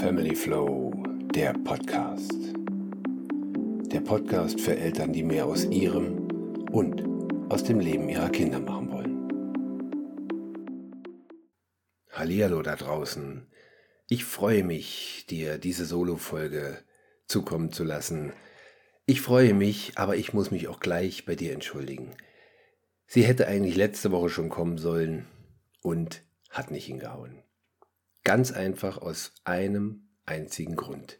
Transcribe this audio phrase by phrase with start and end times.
[0.00, 0.94] Family Flow,
[1.34, 2.32] der Podcast.
[3.92, 6.26] Der Podcast für Eltern, die mehr aus ihrem
[6.72, 7.04] und
[7.52, 9.28] aus dem Leben ihrer Kinder machen wollen.
[12.10, 13.46] Hallihallo da draußen.
[14.08, 16.78] Ich freue mich, dir diese Solo-Folge
[17.26, 18.32] zukommen zu lassen.
[19.04, 22.16] Ich freue mich, aber ich muss mich auch gleich bei dir entschuldigen.
[23.06, 25.26] Sie hätte eigentlich letzte Woche schon kommen sollen
[25.82, 27.42] und hat nicht hingehauen.
[28.24, 31.18] Ganz einfach aus einem einzigen Grund.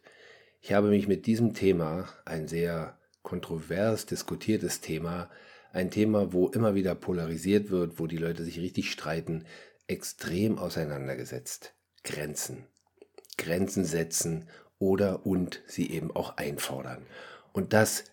[0.61, 5.29] Ich habe mich mit diesem Thema, ein sehr kontrovers diskutiertes Thema,
[5.73, 9.45] ein Thema, wo immer wieder polarisiert wird, wo die Leute sich richtig streiten,
[9.87, 11.73] extrem auseinandergesetzt.
[12.03, 12.65] Grenzen.
[13.37, 14.47] Grenzen setzen
[14.79, 17.05] oder und sie eben auch einfordern.
[17.53, 18.05] Und das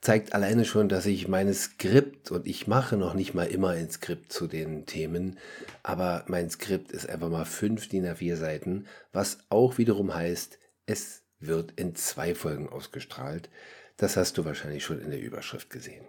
[0.00, 3.90] zeigt alleine schon, dass ich meine Skript, und ich mache noch nicht mal immer ein
[3.90, 5.38] Skript zu den Themen,
[5.82, 11.22] aber mein Skript ist einfach mal fünf DIN A4 Seiten, was auch wiederum heißt, es
[11.40, 13.50] wird in zwei Folgen ausgestrahlt.
[13.96, 16.04] Das hast du wahrscheinlich schon in der Überschrift gesehen.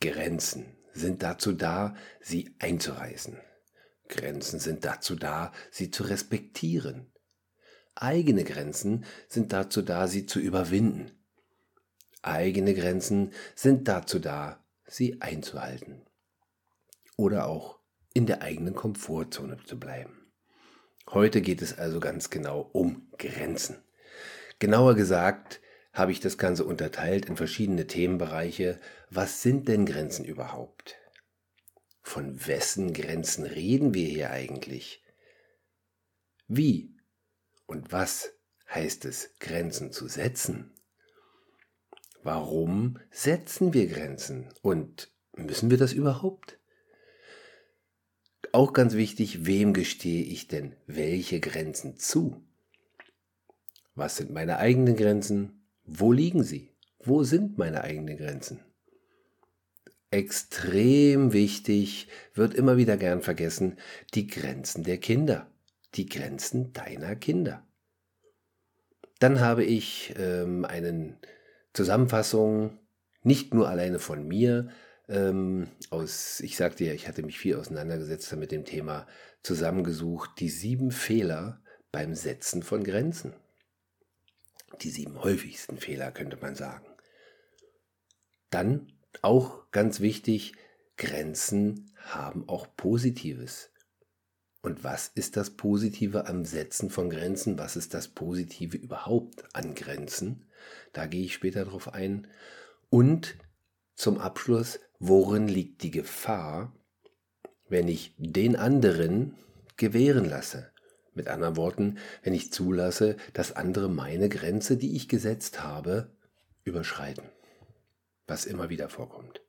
[0.00, 3.38] Grenzen sind dazu da, sie einzureißen.
[4.08, 7.10] Grenzen sind dazu da, sie zu respektieren.
[7.94, 11.12] Eigene Grenzen sind dazu da, sie zu überwinden.
[12.26, 16.02] Eigene Grenzen sind dazu da, sie einzuhalten.
[17.16, 17.78] Oder auch
[18.12, 20.32] in der eigenen Komfortzone zu bleiben.
[21.10, 23.82] Heute geht es also ganz genau um Grenzen.
[24.58, 25.60] Genauer gesagt
[25.92, 28.80] habe ich das Ganze unterteilt in verschiedene Themenbereiche.
[29.10, 30.96] Was sind denn Grenzen überhaupt?
[32.02, 35.04] Von wessen Grenzen reden wir hier eigentlich?
[36.48, 36.96] Wie
[37.66, 38.32] und was
[38.68, 40.73] heißt es, Grenzen zu setzen?
[42.24, 44.48] Warum setzen wir Grenzen?
[44.62, 46.58] Und müssen wir das überhaupt?
[48.50, 52.42] Auch ganz wichtig, wem gestehe ich denn welche Grenzen zu?
[53.94, 55.66] Was sind meine eigenen Grenzen?
[55.84, 56.70] Wo liegen sie?
[56.98, 58.60] Wo sind meine eigenen Grenzen?
[60.10, 63.76] Extrem wichtig, wird immer wieder gern vergessen,
[64.14, 65.52] die Grenzen der Kinder,
[65.94, 67.66] die Grenzen deiner Kinder.
[69.18, 71.18] Dann habe ich ähm, einen
[71.74, 72.78] Zusammenfassung,
[73.22, 74.70] nicht nur alleine von mir,
[75.08, 79.06] ähm, aus, ich sagte ja, ich hatte mich viel auseinandergesetzt mit dem Thema,
[79.42, 81.62] zusammengesucht, die sieben Fehler
[81.92, 83.34] beim Setzen von Grenzen.
[84.80, 86.86] Die sieben häufigsten Fehler, könnte man sagen.
[88.50, 88.92] Dann
[89.22, 90.54] auch ganz wichtig,
[90.96, 93.70] Grenzen haben auch Positives.
[94.62, 97.58] Und was ist das Positive am Setzen von Grenzen?
[97.58, 100.46] Was ist das Positive überhaupt an Grenzen?
[100.92, 102.28] Da gehe ich später drauf ein.
[102.90, 103.36] Und
[103.94, 106.74] zum Abschluss, worin liegt die Gefahr,
[107.68, 109.36] wenn ich den anderen
[109.76, 110.70] gewähren lasse?
[111.14, 116.10] Mit anderen Worten, wenn ich zulasse, dass andere meine Grenze, die ich gesetzt habe,
[116.64, 117.24] überschreiten.
[118.26, 119.40] Was immer wieder vorkommt.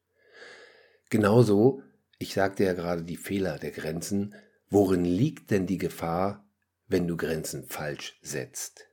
[1.09, 1.81] Genauso,
[2.19, 4.35] ich sagte ja gerade die Fehler der Grenzen,
[4.69, 6.43] Worin liegt denn die Gefahr,
[6.87, 8.87] wenn du Grenzen falsch setzt?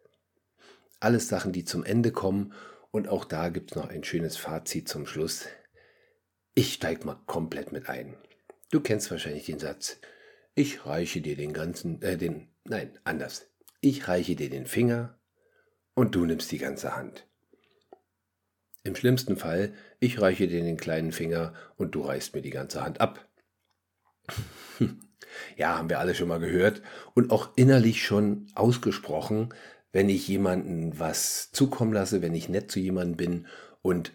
[1.03, 2.53] Alles Sachen, die zum Ende kommen
[2.93, 5.47] und auch da gibt es noch ein schönes Fazit zum Schluss.
[6.55, 8.15] Ich steig mal komplett mit ein.
[8.71, 9.99] Du kennst wahrscheinlich den Satz.
[10.55, 13.51] Ich reiche dir den ganzen, äh, den, nein, anders.
[13.81, 15.19] Ich reiche dir den Finger
[15.95, 17.27] und du nimmst die ganze Hand.
[18.85, 22.85] Im schlimmsten Fall, ich reiche dir den kleinen Finger und du reißt mir die ganze
[22.85, 23.29] Hand ab.
[25.57, 26.83] Ja, haben wir alle schon mal gehört
[27.15, 29.55] und auch innerlich schon ausgesprochen,
[29.93, 33.47] wenn ich jemanden was zukommen lasse, wenn ich nett zu jemandem bin
[33.83, 34.13] und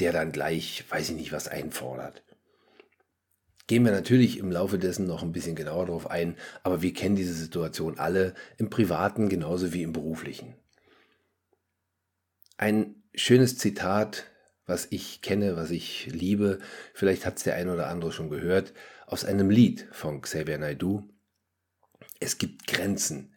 [0.00, 2.22] der dann gleich, weiß ich nicht, was einfordert.
[3.66, 7.16] Gehen wir natürlich im Laufe dessen noch ein bisschen genauer darauf ein, aber wir kennen
[7.16, 10.54] diese Situation alle im privaten genauso wie im beruflichen.
[12.56, 14.26] Ein schönes Zitat,
[14.66, 16.58] was ich kenne, was ich liebe,
[16.92, 18.74] vielleicht hat es der ein oder andere schon gehört,
[19.06, 21.08] aus einem Lied von Xavier Naidoo.
[22.20, 23.33] Es gibt Grenzen,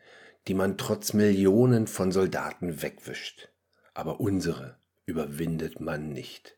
[0.47, 3.49] die man trotz Millionen von Soldaten wegwischt,
[3.93, 6.55] aber unsere überwindet man nicht.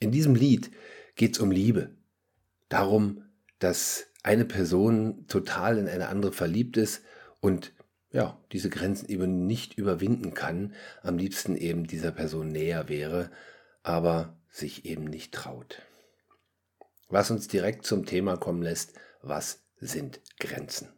[0.00, 0.70] In diesem Lied
[1.14, 1.90] geht es um Liebe,
[2.68, 3.24] darum,
[3.58, 7.02] dass eine Person total in eine andere verliebt ist
[7.40, 7.72] und
[8.10, 10.72] ja, diese Grenzen eben nicht überwinden kann,
[11.02, 13.30] am liebsten eben dieser Person näher wäre,
[13.82, 15.82] aber sich eben nicht traut.
[17.08, 20.93] Was uns direkt zum Thema kommen lässt, was sind Grenzen?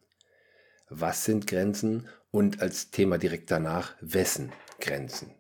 [0.89, 5.35] Was sind Grenzen und als Thema direkt danach, wessen Grenzen?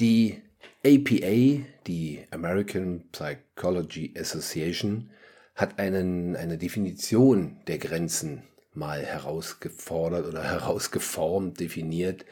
[0.00, 0.42] Die
[0.84, 5.10] APA, die American Psychology Association,
[5.54, 12.24] hat einen, eine Definition der Grenzen mal herausgefordert oder herausgeformt, definiert.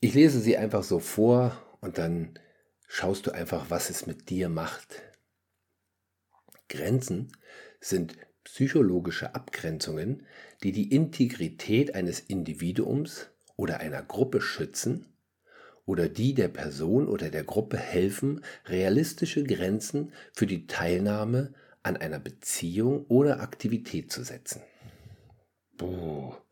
[0.00, 2.38] Ich lese sie einfach so vor und dann
[2.86, 5.02] schaust du einfach, was es mit dir macht.
[6.68, 7.32] Grenzen
[7.80, 8.16] sind
[8.52, 10.26] psychologische Abgrenzungen,
[10.64, 15.06] die die Integrität eines Individuums oder einer Gruppe schützen
[15.86, 21.54] oder die der Person oder der Gruppe helfen, realistische Grenzen für die Teilnahme
[21.84, 24.62] an einer Beziehung oder Aktivität zu setzen.
[25.76, 26.42] Boah,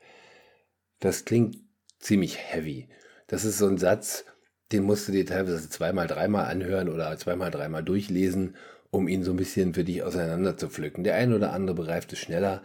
[1.01, 1.59] das klingt
[1.99, 2.89] ziemlich heavy.
[3.27, 4.25] Das ist so ein Satz,
[4.71, 8.55] den musst du dir teilweise zweimal, dreimal anhören oder zweimal, dreimal durchlesen,
[8.91, 11.05] um ihn so ein bisschen für dich auseinander zu pflücken.
[11.05, 12.63] Der eine oder andere begreift es schneller.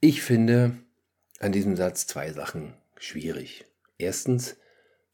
[0.00, 0.72] Ich finde
[1.38, 3.64] an diesem Satz zwei Sachen schwierig.
[3.98, 4.56] Erstens,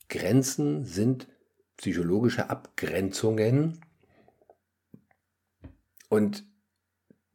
[0.09, 1.29] Grenzen sind
[1.77, 3.81] psychologische Abgrenzungen
[6.09, 6.45] und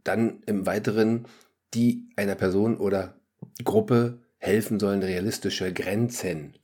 [0.03, 1.27] dann im Weiteren,
[1.73, 3.19] die einer Person oder
[3.63, 6.57] Gruppe helfen sollen, realistische Grenzen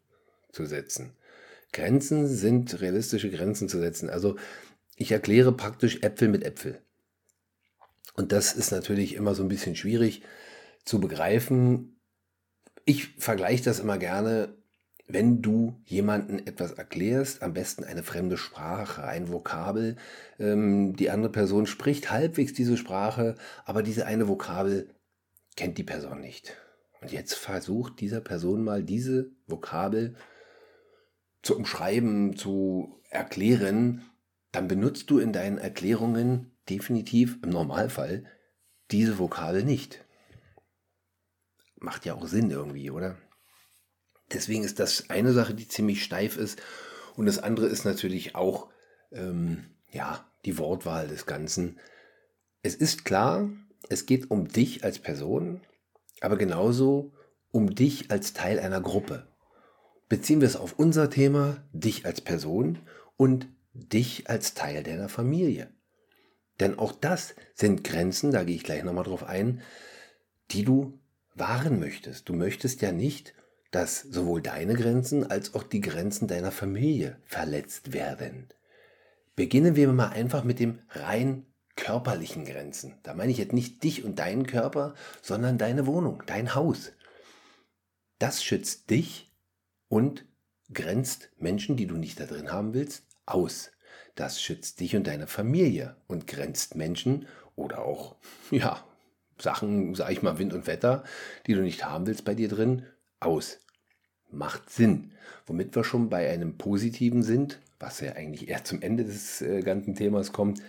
[0.52, 1.14] zu setzen.
[1.74, 4.10] Grenzen sind realistische Grenzen zu setzen.
[4.10, 4.38] Also
[4.98, 6.82] ich erkläre praktisch Äpfel mit Äpfel.
[8.16, 10.24] Und das ist natürlich immer so ein bisschen schwierig
[10.84, 12.00] zu begreifen.
[12.84, 14.58] Ich vergleiche das immer gerne
[15.08, 19.96] wenn du jemanden etwas erklärst, am besten eine fremde Sprache, ein Vokabel,
[20.38, 23.36] ähm, die andere Person spricht halbwegs diese Sprache,
[23.66, 24.90] aber diese eine Vokabel
[25.56, 26.58] kennt die Person nicht.
[27.02, 30.16] Und jetzt versucht dieser Person mal diese Vokabel
[31.42, 34.02] zu umschreiben, zu erklären,
[34.58, 38.26] dann benutzt du in deinen Erklärungen definitiv im Normalfall
[38.90, 40.04] diese Vokabel nicht.
[41.76, 43.20] Macht ja auch Sinn irgendwie, oder?
[44.34, 46.60] Deswegen ist das eine Sache, die ziemlich steif ist.
[47.16, 48.72] Und das andere ist natürlich auch,
[49.12, 51.80] ähm, ja, die Wortwahl des Ganzen.
[52.64, 53.48] Es ist klar,
[53.90, 55.62] es geht um dich als Person,
[56.20, 57.14] aber genauso
[57.52, 59.28] um dich als Teil einer Gruppe.
[60.10, 62.80] Beziehen wir es auf unser Thema, dich als Person
[63.18, 63.48] und
[63.78, 65.70] dich als Teil deiner Familie.
[66.60, 69.62] Denn auch das sind Grenzen, da gehe ich gleich nochmal drauf ein,
[70.52, 71.00] die du
[71.36, 72.28] wahren möchtest.
[72.30, 73.36] Du möchtest ja nicht
[73.72, 78.48] dass sowohl deine Grenzen als auch die Grenzen deiner Familie verletzt werden.
[79.36, 81.46] Beginnen wir mal einfach mit dem rein
[81.76, 82.98] körperlichen Grenzen.
[83.04, 86.92] Da meine ich jetzt nicht dich und deinen Körper, sondern deine Wohnung, dein Haus.
[88.18, 89.32] Das schützt dich
[89.90, 90.26] und
[90.74, 93.72] grenzt Menschen, die du nicht da drin haben willst, aus.
[94.16, 98.16] Das schützt dich und deine Familie und grenzt Menschen oder auch,
[98.52, 98.84] ja,
[99.40, 101.04] Sachen, sag ich mal, Wind und Wetter,
[101.46, 102.86] die du nicht haben willst bei dir drin,
[103.20, 103.60] aus.
[104.30, 105.12] Macht Sinn.
[105.46, 109.62] Womit wir schon bei einem positiven sind, was ja eigentlich eher zum Ende des äh,
[109.62, 110.62] ganzen Themas kommt.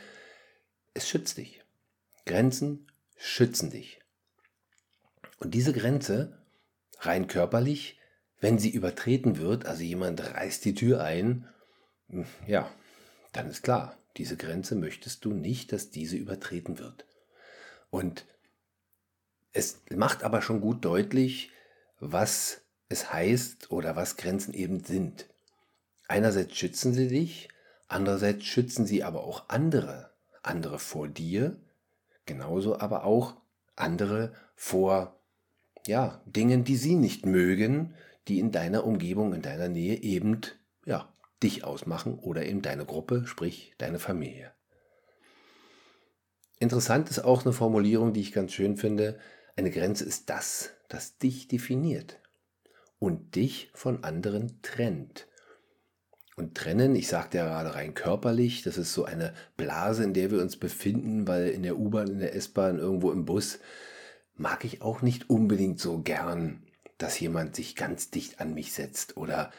[0.94, 1.62] Es schützt dich.
[2.26, 4.00] Grenzen schützen dich.
[5.40, 6.38] Und diese Grenze,
[7.00, 7.98] rein körperlich,
[8.40, 11.48] wenn sie übertreten wird, also jemand reißt die Tür ein,
[12.46, 12.70] ja,
[13.32, 17.04] dann ist klar, diese Grenze möchtest du nicht, dass diese übertreten wird.
[17.90, 18.24] Und
[19.52, 21.50] es macht aber schon gut deutlich,
[22.00, 25.26] was es heißt oder was Grenzen eben sind.
[26.06, 27.48] Einerseits schützen sie dich,
[27.86, 30.10] andererseits schützen sie aber auch andere,
[30.42, 31.56] andere vor dir,
[32.24, 33.36] genauso aber auch
[33.76, 35.20] andere vor
[35.86, 37.94] ja, Dingen, die sie nicht mögen,
[38.26, 40.42] die in deiner Umgebung, in deiner Nähe eben
[41.42, 44.52] dich ausmachen oder eben deine Gruppe, sprich deine Familie.
[46.58, 49.18] Interessant ist auch eine Formulierung, die ich ganz schön finde.
[49.56, 52.20] Eine Grenze ist das, das dich definiert
[52.98, 55.28] und dich von anderen trennt.
[56.36, 60.30] Und trennen, ich sagte ja gerade rein körperlich, das ist so eine Blase, in der
[60.30, 63.58] wir uns befinden, weil in der U-Bahn, in der S-Bahn, irgendwo im Bus,
[64.36, 66.62] mag ich auch nicht unbedingt so gern,
[66.96, 69.16] dass jemand sich ganz dicht an mich setzt.
[69.16, 69.50] Oder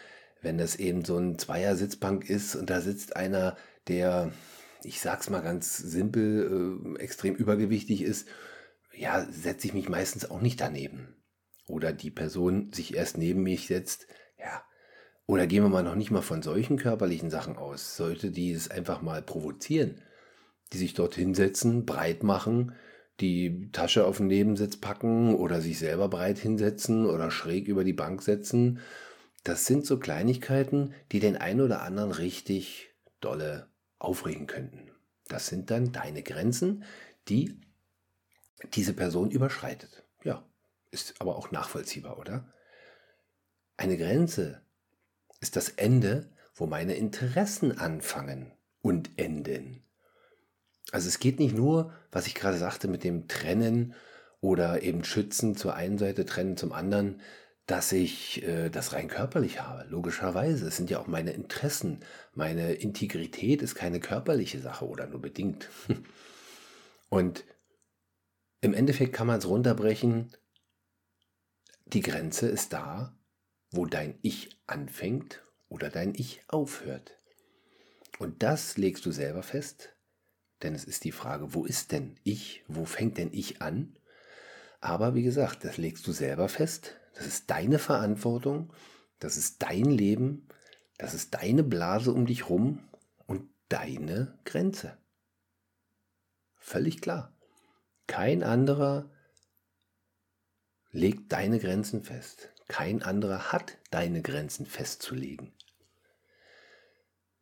[0.42, 4.32] wenn das eben so ein Zweier-Sitzbank ist und da sitzt einer, der,
[4.84, 8.28] ich sag's mal ganz simpel, äh, extrem übergewichtig ist,
[8.96, 11.16] ja, setze ich mich meistens auch nicht daneben
[11.68, 14.64] oder die Person sich erst neben mich setzt, ja,
[15.26, 18.72] oder gehen wir mal noch nicht mal von solchen körperlichen Sachen aus, sollte die es
[18.72, 20.02] einfach mal provozieren,
[20.74, 22.74] die sich dort hinsetzen, breit machen,
[23.20, 27.94] die Tasche auf den Nebensitz packen oder sich selber breit hinsetzen oder schräg über die
[27.94, 28.80] Bank setzen.
[29.44, 32.90] Das sind so Kleinigkeiten, die den einen oder anderen richtig
[33.22, 34.92] dolle aufregen könnten.
[35.28, 36.84] Das sind dann deine Grenzen,
[37.28, 37.60] die
[38.74, 40.04] diese Person überschreitet.
[40.24, 40.46] Ja,
[40.92, 42.52] ist aber auch nachvollziehbar, oder?
[43.78, 44.62] Eine Grenze
[45.40, 49.84] ist das Ende, wo meine Interessen anfangen und enden.
[50.92, 53.94] Also es geht nicht nur, was ich gerade sagte, mit dem Trennen
[54.42, 57.22] oder eben schützen zur einen Seite, trennen zum anderen,
[57.70, 59.88] dass ich äh, das rein körperlich habe.
[59.90, 60.68] Logischerweise.
[60.68, 62.00] Es sind ja auch meine Interessen.
[62.34, 65.70] Meine Integrität ist keine körperliche Sache oder nur bedingt.
[67.10, 67.46] Und
[68.62, 70.32] im Endeffekt kann man es runterbrechen.
[71.86, 73.16] Die Grenze ist da,
[73.70, 77.20] wo dein Ich anfängt oder dein Ich aufhört.
[78.18, 79.96] Und das legst du selber fest,
[80.64, 83.96] denn es ist die Frage, wo ist denn ich, wo fängt denn ich an?
[84.82, 88.72] Aber wie gesagt, das legst du selber fest, das ist deine Verantwortung,
[89.20, 90.48] das ist dein Leben,
[90.98, 92.88] das ist deine Blase um dich rum
[93.28, 94.98] und deine Grenze.
[96.56, 97.36] Völlig klar.
[98.08, 99.12] Kein anderer
[100.92, 102.54] legt deine Grenzen fest.
[102.70, 105.52] Kein anderer hat deine Grenzen festzulegen.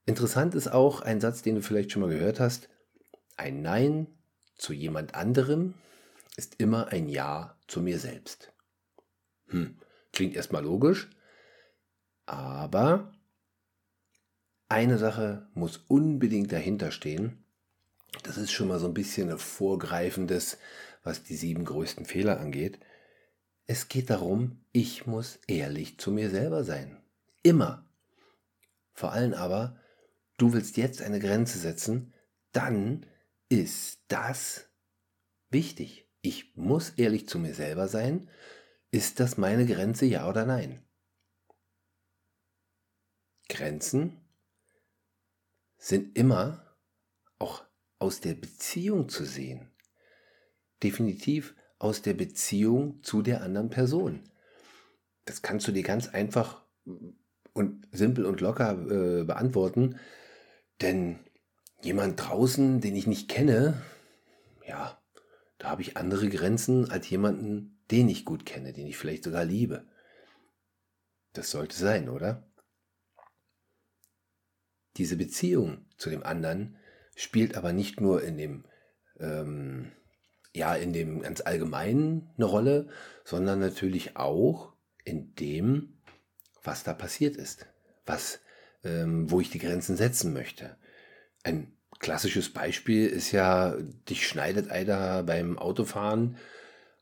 [0.07, 2.67] Interessant ist auch ein Satz, den du vielleicht schon mal gehört hast.
[3.35, 4.07] Ein Nein
[4.55, 5.75] zu jemand anderem
[6.35, 8.51] ist immer ein Ja zu mir selbst.
[9.47, 9.77] Hm,
[10.11, 11.09] klingt erstmal logisch,
[12.25, 13.13] aber
[14.69, 17.43] eine Sache muss unbedingt dahinter stehen.
[18.23, 20.57] Das ist schon mal so ein bisschen ein vorgreifendes,
[21.03, 22.79] was die sieben größten Fehler angeht.
[23.65, 26.97] Es geht darum, ich muss ehrlich zu mir selber sein.
[27.43, 27.85] Immer.
[28.93, 29.77] Vor allem aber,
[30.37, 32.13] du willst jetzt eine Grenze setzen,
[32.51, 33.05] dann
[33.49, 34.67] ist das
[35.49, 36.09] wichtig.
[36.21, 38.29] Ich muss ehrlich zu mir selber sein.
[38.97, 40.83] Ist das meine Grenze, ja oder nein?
[43.47, 44.19] Grenzen
[45.77, 46.75] sind immer
[47.37, 47.63] auch
[47.99, 49.69] aus der Beziehung zu sehen.
[50.81, 54.31] Definitiv aus der Beziehung zu der anderen Person.
[55.25, 56.65] Das kannst du dir ganz einfach
[57.53, 59.99] und simpel und locker äh, beantworten,
[60.81, 61.19] denn
[61.83, 63.79] jemand draußen, den ich nicht kenne,
[64.65, 64.99] ja,
[65.59, 69.45] da habe ich andere Grenzen als jemanden, den ich gut kenne, den ich vielleicht sogar
[69.45, 69.85] liebe.
[71.33, 72.47] Das sollte sein, oder?
[74.97, 76.77] Diese Beziehung zu dem anderen
[77.15, 78.65] spielt aber nicht nur in dem
[79.19, 79.91] ähm,
[80.53, 82.89] ja in dem ganz allgemeinen eine Rolle,
[83.23, 86.01] sondern natürlich auch in dem,
[86.63, 87.67] was da passiert ist,
[88.05, 88.39] was,
[88.83, 90.77] ähm, wo ich die Grenzen setzen möchte.
[91.43, 93.77] Ein klassisches Beispiel ist ja,
[94.09, 96.37] dich schneidet einer beim Autofahren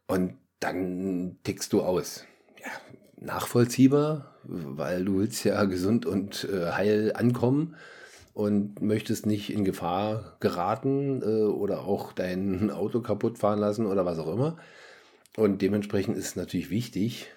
[0.08, 2.26] und dann tickst du aus.
[2.60, 2.72] Ja,
[3.18, 7.76] nachvollziehbar, weil du willst ja gesund und äh, heil ankommen
[8.34, 14.06] und möchtest nicht in Gefahr geraten äh, oder auch dein Auto kaputt fahren lassen oder
[14.06, 14.58] was auch immer.
[15.38, 17.28] Und dementsprechend ist es natürlich wichtig,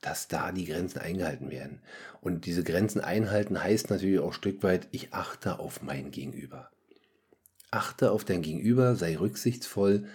[0.00, 1.80] dass da die Grenzen eingehalten werden.
[2.20, 6.70] Und diese Grenzen einhalten heißt natürlich auch ein Stück weit, ich achte auf mein Gegenüber.
[7.70, 10.06] Achte auf dein Gegenüber, sei rücksichtsvoll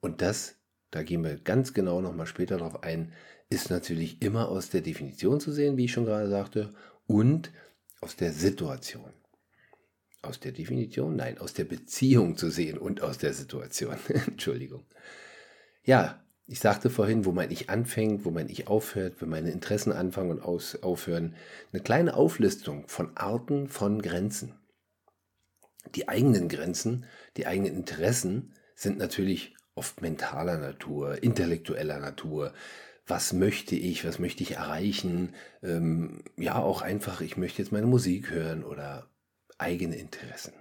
[0.00, 0.54] und das,
[0.92, 3.12] da gehen wir ganz genau nochmal später drauf ein,
[3.50, 6.70] ist natürlich immer aus der Definition zu sehen, wie ich schon gerade sagte,
[7.06, 7.50] und
[8.00, 9.12] aus der Situation
[10.22, 13.96] aus der Definition, nein, aus der Beziehung zu sehen und aus der Situation.
[14.08, 14.86] Entschuldigung.
[15.84, 19.92] Ja, ich sagte vorhin, wo mein Ich anfängt, wo mein Ich aufhört, wo meine Interessen
[19.92, 21.34] anfangen und aus, aufhören.
[21.72, 24.54] Eine kleine Auflistung von Arten von Grenzen.
[25.96, 27.04] Die eigenen Grenzen,
[27.36, 32.52] die eigenen Interessen sind natürlich oft mentaler Natur, intellektueller Natur.
[33.06, 35.34] Was möchte ich, was möchte ich erreichen?
[35.62, 39.10] Ähm, ja, auch einfach, ich möchte jetzt meine Musik hören oder
[39.58, 40.54] eigene Interessen.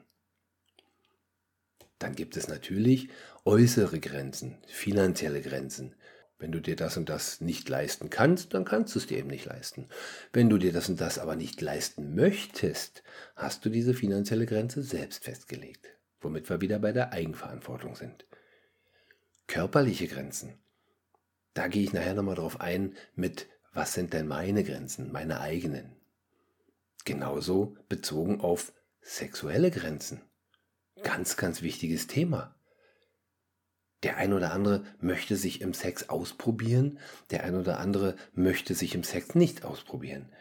[1.99, 3.09] Dann gibt es natürlich
[3.45, 5.95] äußere Grenzen, finanzielle Grenzen.
[6.39, 9.27] Wenn du dir das und das nicht leisten kannst, dann kannst du es dir eben
[9.27, 9.87] nicht leisten.
[10.33, 13.03] Wenn du dir das und das aber nicht leisten möchtest,
[13.35, 15.85] hast du diese finanzielle Grenze selbst festgelegt,
[16.19, 18.25] womit wir wieder bei der Eigenverantwortung sind.
[19.51, 20.53] Körperliche Grenzen.
[21.53, 25.97] Da gehe ich nachher nochmal drauf ein mit, was sind denn meine Grenzen, meine eigenen.
[27.03, 30.21] Genauso bezogen auf Sexuelle Grenzen.
[31.03, 32.55] Ganz, ganz wichtiges Thema.
[34.03, 36.97] Der ein oder andere möchte sich im Sex ausprobieren,
[37.29, 40.31] der ein oder andere möchte sich im Sex nicht ausprobieren.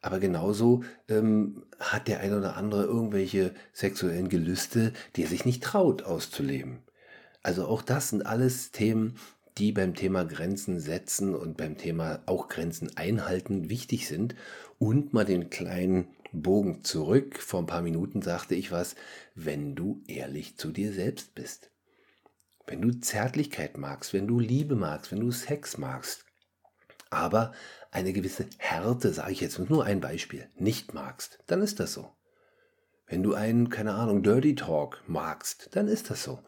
[0.00, 5.62] Aber genauso ähm, hat der ein oder andere irgendwelche sexuellen Gelüste, die er sich nicht
[5.62, 6.82] traut auszuleben.
[7.44, 9.16] Also auch das sind alles Themen,
[9.58, 14.34] die beim Thema Grenzen setzen und beim Thema auch Grenzen einhalten wichtig sind.
[14.78, 17.38] Und mal den kleinen Bogen zurück.
[17.38, 18.96] Vor ein paar Minuten sagte ich was,
[19.34, 21.70] wenn du ehrlich zu dir selbst bist.
[22.66, 26.24] Wenn du Zärtlichkeit magst, wenn du Liebe magst, wenn du Sex magst,
[27.10, 27.52] aber
[27.90, 32.10] eine gewisse Härte, sage ich jetzt nur ein Beispiel, nicht magst, dann ist das so.
[33.06, 36.40] Wenn du einen, keine Ahnung, Dirty Talk magst, dann ist das so.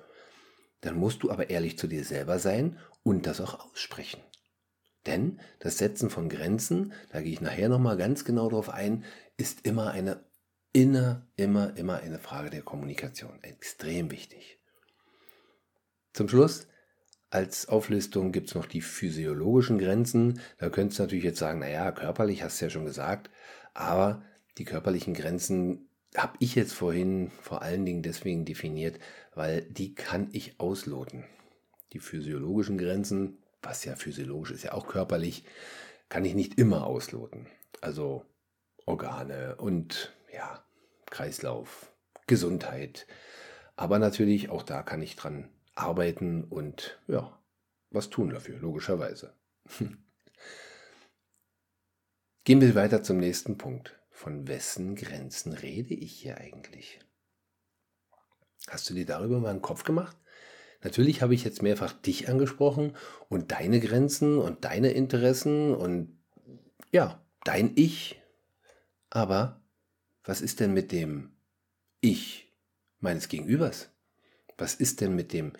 [0.86, 4.20] Dann musst du aber ehrlich zu dir selber sein und das auch aussprechen.
[5.06, 9.04] Denn das Setzen von Grenzen, da gehe ich nachher nochmal ganz genau drauf ein,
[9.36, 10.24] ist immer eine,
[10.72, 13.42] immer, immer, immer eine Frage der Kommunikation.
[13.42, 14.58] Extrem wichtig.
[16.12, 16.66] Zum Schluss,
[17.30, 20.40] als Auflistung gibt es noch die physiologischen Grenzen.
[20.58, 23.30] Da könntest du natürlich jetzt sagen, naja, körperlich hast du ja schon gesagt,
[23.74, 24.24] aber
[24.58, 25.85] die körperlichen Grenzen
[26.16, 28.98] habe ich jetzt vorhin vor allen Dingen deswegen definiert,
[29.34, 31.24] weil die kann ich ausloten.
[31.92, 35.44] Die physiologischen Grenzen, was ja physiologisch ist, ja auch körperlich,
[36.08, 37.46] kann ich nicht immer ausloten.
[37.80, 38.24] Also
[38.84, 40.64] Organe und ja,
[41.06, 41.92] Kreislauf,
[42.26, 43.06] Gesundheit.
[43.76, 47.38] Aber natürlich auch da kann ich dran arbeiten und ja,
[47.90, 49.34] was tun dafür, logischerweise.
[52.44, 53.95] Gehen wir weiter zum nächsten Punkt.
[54.16, 57.00] Von wessen Grenzen rede ich hier eigentlich?
[58.66, 60.16] Hast du dir darüber mal einen Kopf gemacht?
[60.82, 62.96] Natürlich habe ich jetzt mehrfach dich angesprochen
[63.28, 66.18] und deine Grenzen und deine Interessen und
[66.92, 68.22] ja, dein Ich.
[69.10, 69.60] Aber
[70.24, 71.36] was ist denn mit dem
[72.00, 72.56] Ich
[73.00, 73.90] meines Gegenübers?
[74.56, 75.52] Was ist denn mit dem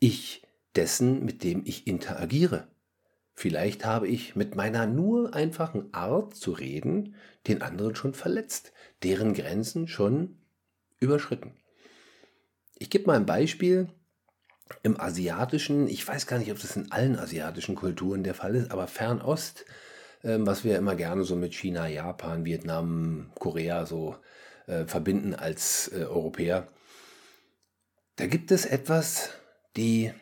[0.00, 2.66] Ich dessen, mit dem ich interagiere?
[3.40, 7.14] Vielleicht habe ich mit meiner nur einfachen Art zu reden
[7.46, 10.36] den anderen schon verletzt, deren Grenzen schon
[10.98, 11.54] überschritten.
[12.74, 13.88] Ich gebe mal ein Beispiel.
[14.82, 18.72] Im asiatischen, ich weiß gar nicht, ob das in allen asiatischen Kulturen der Fall ist,
[18.72, 19.64] aber Fernost,
[20.22, 24.16] ähm, was wir immer gerne so mit China, Japan, Vietnam, Korea so
[24.66, 26.68] äh, verbinden als äh, Europäer,
[28.16, 29.30] da gibt es etwas,
[29.78, 30.12] die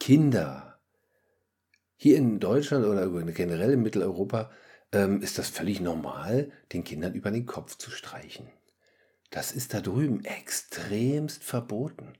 [0.00, 0.73] Kinder
[2.04, 4.50] hier in Deutschland oder generell in Mitteleuropa
[4.92, 8.46] ähm, ist das völlig normal, den Kindern über den Kopf zu streichen.
[9.30, 12.12] Das ist da drüben extremst verboten.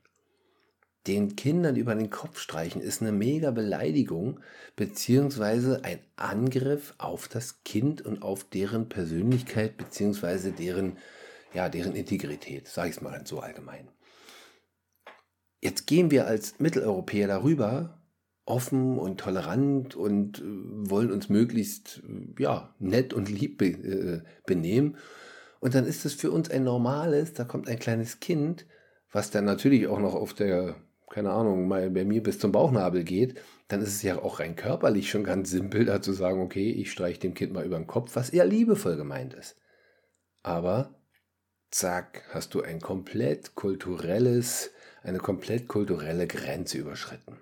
[1.05, 4.39] Den Kindern über den Kopf streichen ist eine mega Beleidigung
[4.75, 10.97] beziehungsweise ein Angriff auf das Kind und auf deren Persönlichkeit beziehungsweise deren,
[11.53, 13.87] ja, deren Integrität, sage ich es mal so allgemein.
[15.61, 17.94] Jetzt gehen wir als Mitteleuropäer darüber,
[18.45, 24.21] offen und tolerant und äh, wollen uns möglichst äh, ja, nett und lieb be äh,
[24.45, 24.97] benehmen.
[25.59, 28.65] Und dann ist es für uns ein normales, da kommt ein kleines Kind,
[29.11, 30.75] was dann natürlich auch noch auf der,
[31.09, 34.55] keine Ahnung, mal bei mir bis zum Bauchnabel geht, dann ist es ja auch rein
[34.55, 37.87] körperlich schon ganz simpel, da zu sagen, okay, ich streiche dem Kind mal über den
[37.87, 39.55] Kopf, was eher liebevoll gemeint ist.
[40.43, 40.93] Aber
[41.71, 44.69] zack, hast du ein komplett kulturelles
[45.05, 47.37] eine komplett kulturelle Grenze überschritten.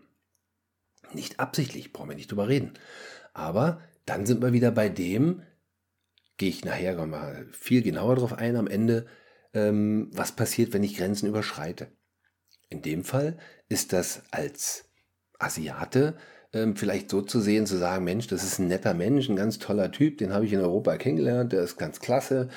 [1.13, 2.73] Nicht absichtlich, brauchen wir nicht drüber reden.
[3.33, 5.43] Aber dann sind wir wieder bei dem,
[6.37, 9.05] gehe ich nachher mal viel genauer drauf ein am Ende,
[9.53, 11.91] ähm, was passiert, wenn ich Grenzen überschreite.
[12.69, 13.37] In dem Fall
[13.69, 14.85] ist das als
[15.39, 16.17] Asiate
[16.53, 19.59] ähm, vielleicht so zu sehen, zu sagen, Mensch, das ist ein netter Mensch, ein ganz
[19.59, 22.49] toller Typ, den habe ich in Europa kennengelernt, der ist ganz klasse.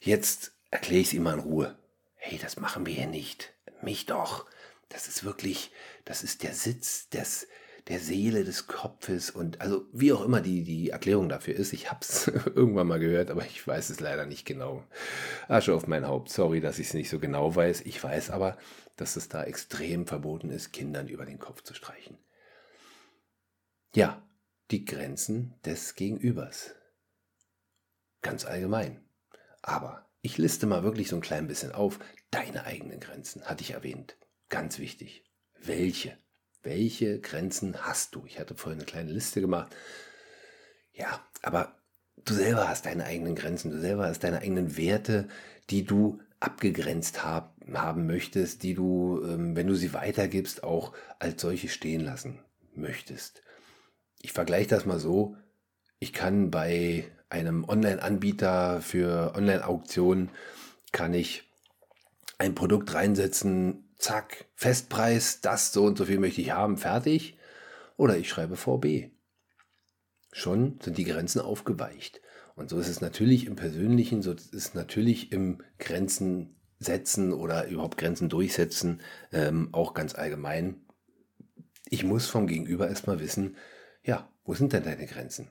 [0.00, 1.76] Jetzt erkläre ich es ihm mal in Ruhe.
[2.16, 4.46] Hey, das machen wir hier nicht mich doch.
[4.88, 5.70] Das ist wirklich,
[6.04, 7.46] das ist der Sitz des,
[7.88, 11.72] der Seele des Kopfes und also wie auch immer die, die Erklärung dafür ist.
[11.72, 14.84] Ich habe es irgendwann mal gehört, aber ich weiß es leider nicht genau.
[15.48, 16.30] Asche auf mein Haupt.
[16.30, 17.82] Sorry, dass ich es nicht so genau weiß.
[17.82, 18.58] Ich weiß aber,
[18.96, 22.18] dass es da extrem verboten ist, Kindern über den Kopf zu streichen.
[23.94, 24.22] Ja,
[24.70, 26.74] die Grenzen des Gegenübers.
[28.22, 29.00] Ganz allgemein.
[29.62, 31.98] Aber ich liste mal wirklich so ein klein bisschen auf.
[32.30, 34.16] Deine eigenen Grenzen, hatte ich erwähnt.
[34.48, 35.24] Ganz wichtig.
[35.58, 36.16] Welche?
[36.62, 38.24] Welche Grenzen hast du?
[38.26, 39.74] Ich hatte vorhin eine kleine Liste gemacht.
[40.92, 41.74] Ja, aber
[42.24, 45.28] du selber hast deine eigenen Grenzen, du selber hast deine eigenen Werte,
[45.70, 51.40] die du abgegrenzt hab, haben möchtest, die du, ähm, wenn du sie weitergibst, auch als
[51.40, 52.40] solche stehen lassen
[52.74, 53.42] möchtest.
[54.20, 55.36] Ich vergleiche das mal so.
[55.98, 60.30] Ich kann bei einem Online-Anbieter für Online-Auktionen
[60.92, 61.44] kann ich
[62.38, 67.36] ein Produkt reinsetzen, zack, Festpreis, das so und so viel möchte ich haben, fertig.
[67.96, 69.10] Oder ich schreibe VB.
[70.32, 72.20] Schon sind die Grenzen aufgeweicht.
[72.56, 77.68] Und so ist es natürlich im Persönlichen, so ist es natürlich im Grenzen setzen oder
[77.68, 79.00] überhaupt Grenzen durchsetzen,
[79.32, 80.82] ähm, auch ganz allgemein.
[81.88, 83.56] Ich muss vom Gegenüber erstmal wissen,
[84.02, 85.50] ja, wo sind denn deine Grenzen?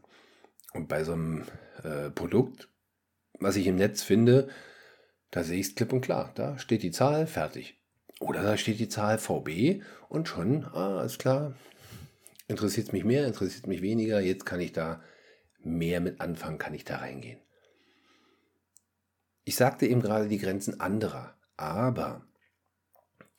[0.74, 1.46] Und bei so einem
[1.84, 2.70] äh, Produkt,
[3.40, 4.50] was ich im Netz finde,
[5.32, 6.32] da sehe ich es klipp und klar.
[6.36, 7.79] Da steht die Zahl, fertig.
[8.20, 11.54] Oder da steht die Zahl VB und schon, ah, ist klar,
[12.48, 15.02] interessiert es mich mehr, interessiert mich weniger, jetzt kann ich da
[15.64, 17.40] mehr mit anfangen, kann ich da reingehen.
[19.46, 22.26] Ich sagte eben gerade die Grenzen anderer, aber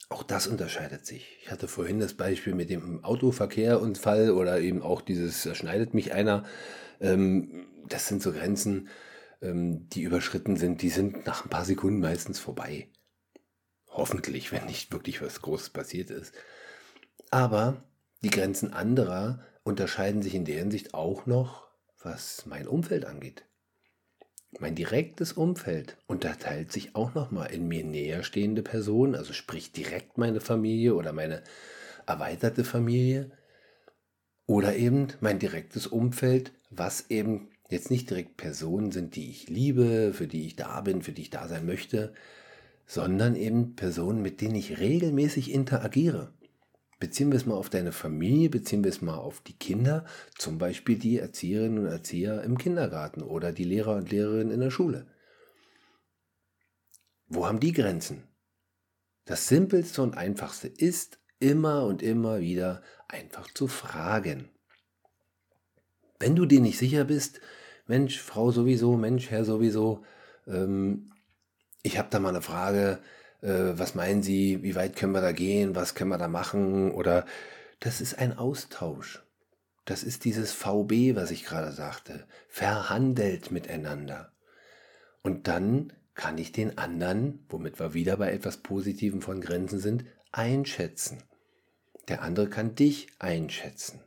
[0.09, 1.38] Auch das unterscheidet sich.
[1.43, 6.12] Ich hatte vorhin das Beispiel mit dem Autoverkehrunfall oder eben auch dieses, da schneidet mich
[6.12, 6.45] einer.
[7.01, 8.88] Ähm, das sind so Grenzen,
[9.40, 12.88] ähm, die überschritten sind, die sind nach ein paar Sekunden meistens vorbei.
[13.90, 16.35] Hoffentlich, wenn nicht wirklich was Großes passiert ist.
[17.31, 17.83] Aber
[18.22, 21.68] die Grenzen anderer unterscheiden sich in der Hinsicht auch noch,
[22.03, 23.44] was mein Umfeld angeht.
[24.59, 30.18] Mein direktes Umfeld unterteilt sich auch nochmal in mir näher stehende Personen, also sprich direkt
[30.18, 31.42] meine Familie oder meine
[32.07, 33.31] erweiterte Familie.
[34.46, 40.12] Oder eben mein direktes Umfeld, was eben jetzt nicht direkt Personen sind, die ich liebe,
[40.12, 42.12] für die ich da bin, für die ich da sein möchte,
[42.90, 46.33] sondern eben Personen, mit denen ich regelmäßig interagiere.
[46.98, 50.05] Beziehen wir es mal auf deine Familie, beziehen wir es mal auf die Kinder,
[50.37, 54.72] zum Beispiel die Erzieherinnen und Erzieher im Kindergarten oder die Lehrer und Lehrerinnen in der
[54.72, 55.07] Schule.
[57.29, 58.24] Wo haben die Grenzen?
[59.24, 64.48] Das Simpelste und Einfachste ist immer und immer wieder einfach zu fragen.
[66.18, 67.40] Wenn du dir nicht sicher bist,
[67.87, 70.03] Mensch, Frau sowieso, Mensch, Herr sowieso,
[70.48, 71.07] ähm,
[71.83, 72.99] ich habe da mal eine Frage,
[73.43, 76.90] äh, was meinen Sie, wie weit können wir da gehen, was können wir da machen
[76.93, 77.27] oder
[77.81, 79.23] das ist ein Austausch.
[79.87, 84.33] Das ist dieses VB, was ich gerade sagte, verhandelt miteinander.
[85.23, 90.05] Und dann kann ich den anderen, womit wir wieder bei etwas Positivem von Grenzen sind,
[90.33, 91.23] einschätzen.
[92.09, 94.01] Der andere kann dich einschätzen.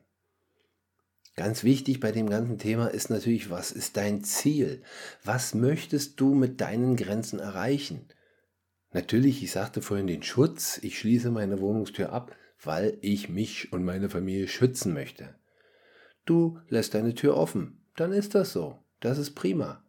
[1.35, 4.83] Ganz wichtig bei dem ganzen Thema ist natürlich, was ist dein Ziel?
[5.23, 8.07] Was möchtest du mit deinen Grenzen erreichen?
[8.91, 10.79] Natürlich, ich sagte vorhin den Schutz.
[10.83, 15.35] Ich schließe meine Wohnungstür ab, weil ich mich und meine Familie schützen möchte.
[16.25, 17.83] Du lässt deine Tür offen.
[17.95, 18.77] Dann ist das so.
[18.99, 19.83] Das ist prima.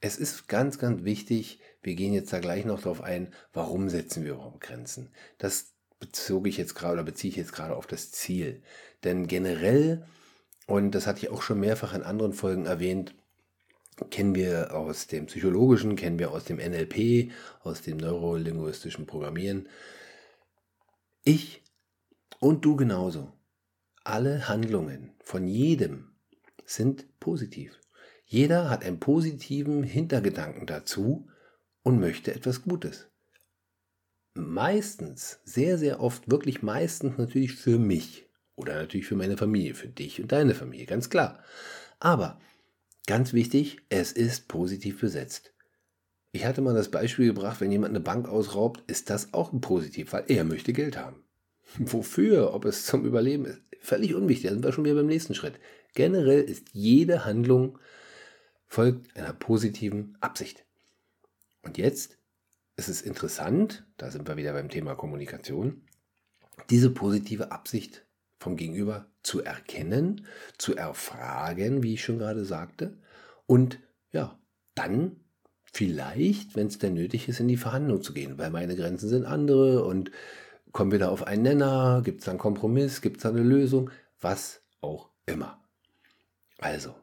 [0.00, 4.24] Es ist ganz, ganz wichtig, wir gehen jetzt da gleich noch darauf ein, warum setzen
[4.24, 5.10] wir überhaupt Grenzen.
[5.38, 8.62] Das bezog ich jetzt gerade oder beziehe ich jetzt gerade auf das Ziel.
[9.04, 10.06] Denn generell,
[10.66, 13.14] und das hatte ich auch schon mehrfach in anderen Folgen erwähnt,
[14.10, 17.32] kennen wir aus dem Psychologischen, kennen wir aus dem NLP,
[17.62, 19.68] aus dem neurolinguistischen Programmieren.
[21.24, 21.62] Ich
[22.40, 23.32] und du genauso.
[24.04, 26.12] Alle Handlungen von jedem
[26.64, 27.80] sind positiv.
[28.26, 31.28] Jeder hat einen positiven Hintergedanken dazu
[31.82, 33.08] und möchte etwas Gutes.
[34.36, 39.88] Meistens, sehr, sehr oft, wirklich meistens natürlich für mich oder natürlich für meine Familie, für
[39.88, 41.42] dich und deine Familie, ganz klar.
[41.98, 42.38] Aber
[43.06, 45.54] Ganz wichtig, es ist positiv besetzt.
[46.32, 49.60] Ich hatte mal das Beispiel gebracht, wenn jemand eine Bank ausraubt, ist das auch ein
[49.60, 51.22] Positiv, weil er möchte Geld haben.
[51.78, 52.52] Wofür?
[52.52, 53.60] Ob es zum Überleben ist?
[53.80, 54.48] Völlig unwichtig.
[54.48, 55.54] Da sind wir schon wieder beim nächsten Schritt.
[55.94, 57.78] Generell ist jede Handlung
[58.66, 60.64] folgt einer positiven Absicht.
[61.62, 62.15] Und jetzt
[62.76, 65.82] ist es interessant, da sind wir wieder beim Thema Kommunikation,
[66.70, 68.06] diese positive Absicht
[68.38, 70.26] vom Gegenüber zu erkennen,
[70.58, 72.98] zu erfragen, wie ich schon gerade sagte,
[73.46, 73.80] und
[74.12, 74.38] ja,
[74.74, 75.20] dann
[75.64, 79.24] vielleicht, wenn es denn nötig ist, in die Verhandlung zu gehen, weil meine Grenzen sind
[79.24, 80.10] andere und
[80.72, 83.42] kommen wir da auf einen Nenner, gibt es da einen Kompromiss, gibt es da eine
[83.42, 85.62] Lösung, was auch immer.
[86.58, 86.94] Also,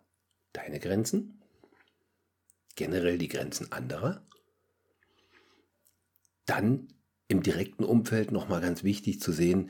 [0.53, 1.41] deine Grenzen,
[2.75, 4.23] generell die Grenzen anderer,
[6.45, 6.87] dann
[7.27, 9.69] im direkten Umfeld nochmal ganz wichtig zu sehen,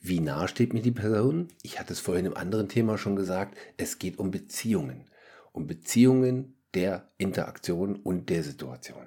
[0.00, 1.48] wie nah steht mir die Person?
[1.62, 5.04] Ich hatte es vorhin im anderen Thema schon gesagt, es geht um Beziehungen.
[5.52, 9.06] Um Beziehungen der Interaktion und der Situation.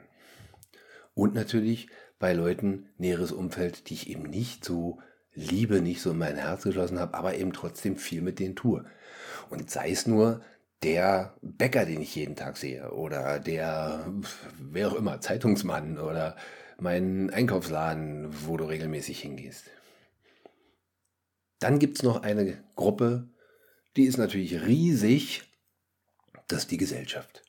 [1.16, 1.88] Und natürlich
[2.20, 5.00] bei Leuten näheres Umfeld, die ich eben nicht so
[5.34, 8.86] liebe, nicht so in mein Herz geschlossen habe, aber eben trotzdem viel mit denen tue.
[9.50, 10.42] Und sei es nur
[10.84, 14.06] der Bäcker, den ich jeden Tag sehe, oder der,
[14.60, 16.36] wer auch immer, Zeitungsmann oder
[16.84, 19.64] mein Einkaufsladen, wo du regelmäßig hingehst.
[21.60, 23.30] Dann gibt es noch eine Gruppe,
[23.96, 25.44] die ist natürlich riesig,
[26.50, 27.42] das ist die Gesellschaft.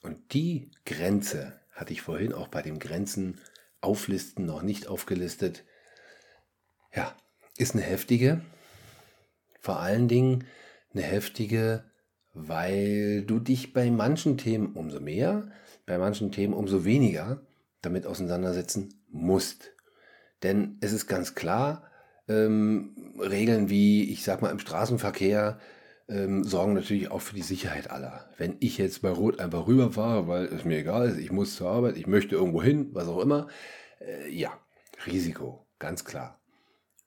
[0.00, 3.40] Und die Grenze hatte ich vorhin auch bei dem Grenzen
[3.82, 5.64] auflisten noch nicht aufgelistet.
[6.94, 7.14] Ja,
[7.58, 8.40] ist eine heftige.
[9.60, 10.46] Vor allen Dingen
[10.94, 11.84] eine heftige,
[12.32, 15.52] weil du dich bei manchen Themen umso mehr,
[15.84, 17.42] bei manchen Themen umso weniger
[17.82, 19.72] damit auseinandersetzen musst.
[20.42, 21.90] Denn es ist ganz klar,
[22.28, 25.58] ähm, Regeln wie, ich sag mal, im Straßenverkehr
[26.08, 28.28] ähm, sorgen natürlich auch für die Sicherheit aller.
[28.38, 31.68] Wenn ich jetzt bei Rot einfach rüberfahre, weil es mir egal ist, ich muss zur
[31.68, 33.48] Arbeit, ich möchte irgendwo hin, was auch immer,
[34.00, 34.52] äh, ja,
[35.06, 36.40] Risiko, ganz klar.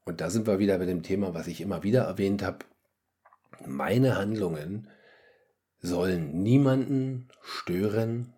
[0.06, 2.60] Und da sind wir wieder bei dem Thema, was ich immer wieder erwähnt habe.
[3.66, 4.90] Meine Handlungen
[5.80, 8.34] sollen niemanden stören,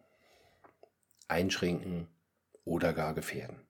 [1.27, 2.07] einschränken
[2.67, 3.61] oder gar gefährden.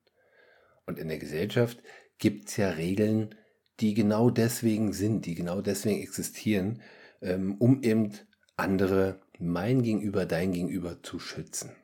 [0.86, 1.82] Und in der Gesellschaft
[2.18, 3.34] gibt es ja Regeln,
[3.80, 6.82] die genau deswegen sind, die genau deswegen existieren,
[7.20, 8.12] ähm, um eben
[8.56, 11.76] andere, mein Gegenüber, dein Gegenüber zu schützen.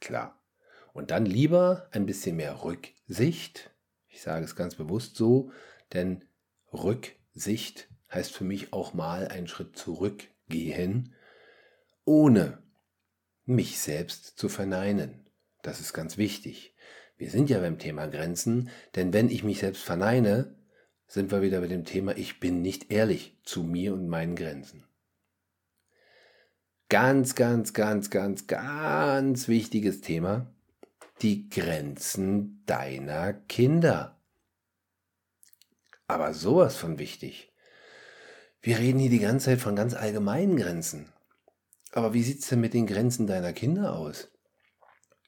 [0.00, 0.42] Klar.
[0.92, 3.70] Und dann lieber ein bisschen mehr Rücksicht.
[4.08, 5.52] Ich sage es ganz bewusst so,
[5.92, 6.24] denn
[6.72, 11.14] Rücksicht heißt für mich auch mal einen Schritt zurückgehen,
[12.04, 12.62] ohne
[13.44, 15.26] mich selbst zu verneinen.
[15.62, 16.74] Das ist ganz wichtig.
[17.16, 20.56] Wir sind ja beim Thema Grenzen, denn wenn ich mich selbst verneine,
[21.06, 24.84] sind wir wieder bei dem Thema, ich bin nicht ehrlich zu mir und meinen Grenzen.
[26.88, 30.52] Ganz, ganz, ganz, ganz, ganz wichtiges Thema,
[31.22, 34.20] die Grenzen deiner Kinder.
[36.08, 37.52] Aber sowas von wichtig.
[38.60, 41.12] Wir reden hier die ganze Zeit von ganz allgemeinen Grenzen.
[41.92, 44.31] Aber wie sieht es denn mit den Grenzen deiner Kinder aus?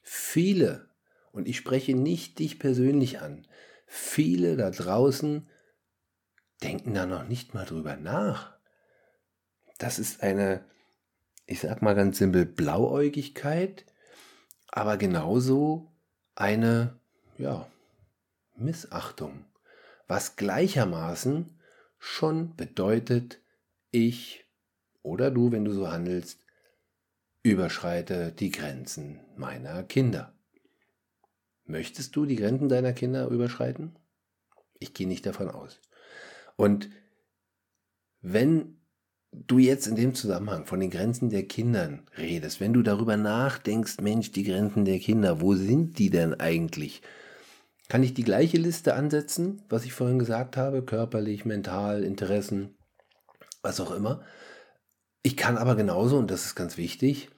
[0.07, 0.87] Viele,
[1.31, 3.47] und ich spreche nicht dich persönlich an,
[3.87, 5.49] viele da draußen
[6.61, 8.55] denken da noch nicht mal drüber nach.
[9.79, 10.63] Das ist eine,
[11.47, 13.85] ich sag mal ganz simpel, Blauäugigkeit,
[14.67, 15.91] aber genauso
[16.35, 16.99] eine,
[17.39, 17.67] ja,
[18.55, 19.43] Missachtung,
[20.07, 21.59] was gleichermaßen
[21.97, 23.41] schon bedeutet,
[23.89, 24.45] ich
[25.01, 26.44] oder du, wenn du so handelst,
[27.45, 30.33] überschreite die Grenzen meiner Kinder.
[31.65, 33.95] Möchtest du die Grenzen deiner Kinder überschreiten?
[34.79, 35.79] Ich gehe nicht davon aus.
[36.55, 36.89] Und
[38.21, 38.81] wenn
[39.31, 44.01] du jetzt in dem Zusammenhang von den Grenzen der Kindern redest, wenn du darüber nachdenkst,
[44.01, 47.03] Mensch, die Grenzen der Kinder, wo sind die denn eigentlich?
[47.89, 52.75] Kann ich die gleiche Liste ansetzen, was ich vorhin gesagt habe, körperlich, mental, Interessen,
[53.61, 54.23] was auch immer.
[55.21, 57.29] Ich kann aber genauso, und das ist ganz wichtig,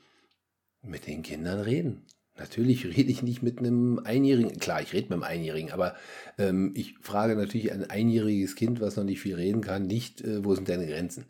[0.82, 2.06] mit den Kindern reden.
[2.38, 5.96] Natürlich rede ich nicht mit einem Einjährigen, klar, ich rede mit einem Einjährigen, aber
[6.38, 10.44] ähm, ich frage natürlich ein einjähriges Kind, was noch nicht viel reden kann, nicht, äh,
[10.46, 11.26] wo sind deine Grenzen.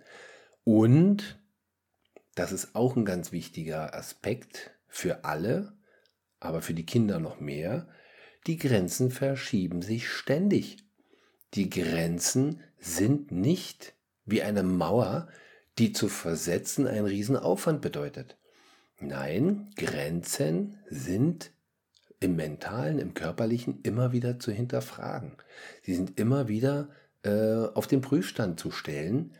[0.65, 1.39] Und,
[2.35, 5.73] das ist auch ein ganz wichtiger Aspekt für alle,
[6.39, 7.87] aber für die Kinder noch mehr,
[8.45, 10.77] die Grenzen verschieben sich ständig.
[11.53, 13.93] Die Grenzen sind nicht
[14.25, 15.29] wie eine Mauer,
[15.77, 18.37] die zu versetzen einen Riesenaufwand bedeutet.
[18.99, 21.51] Nein, Grenzen sind
[22.19, 25.37] im mentalen, im körperlichen immer wieder zu hinterfragen.
[25.83, 26.89] Sie sind immer wieder
[27.23, 29.33] äh, auf den Prüfstand zu stellen.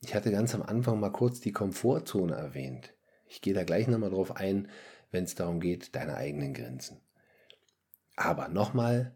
[0.00, 2.94] Ich hatte ganz am Anfang mal kurz die Komfortzone erwähnt.
[3.26, 4.68] Ich gehe da gleich nochmal drauf ein,
[5.12, 7.00] wenn es darum geht, deine eigenen Grenzen.
[8.16, 9.14] Aber nochmal,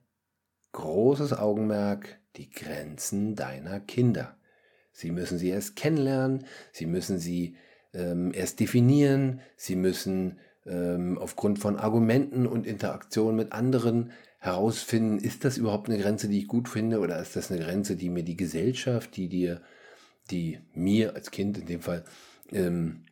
[0.72, 4.36] großes Augenmerk, die Grenzen deiner Kinder.
[4.92, 7.56] Sie müssen sie erst kennenlernen, sie müssen sie
[7.94, 15.44] ähm, erst definieren, sie müssen ähm, aufgrund von Argumenten und Interaktionen mit anderen herausfinden, ist
[15.44, 18.22] das überhaupt eine Grenze, die ich gut finde, oder ist das eine Grenze, die mir
[18.22, 19.60] die Gesellschaft, die dir,
[20.30, 22.04] die mir als Kind in dem Fall,
[22.52, 23.04] ähm,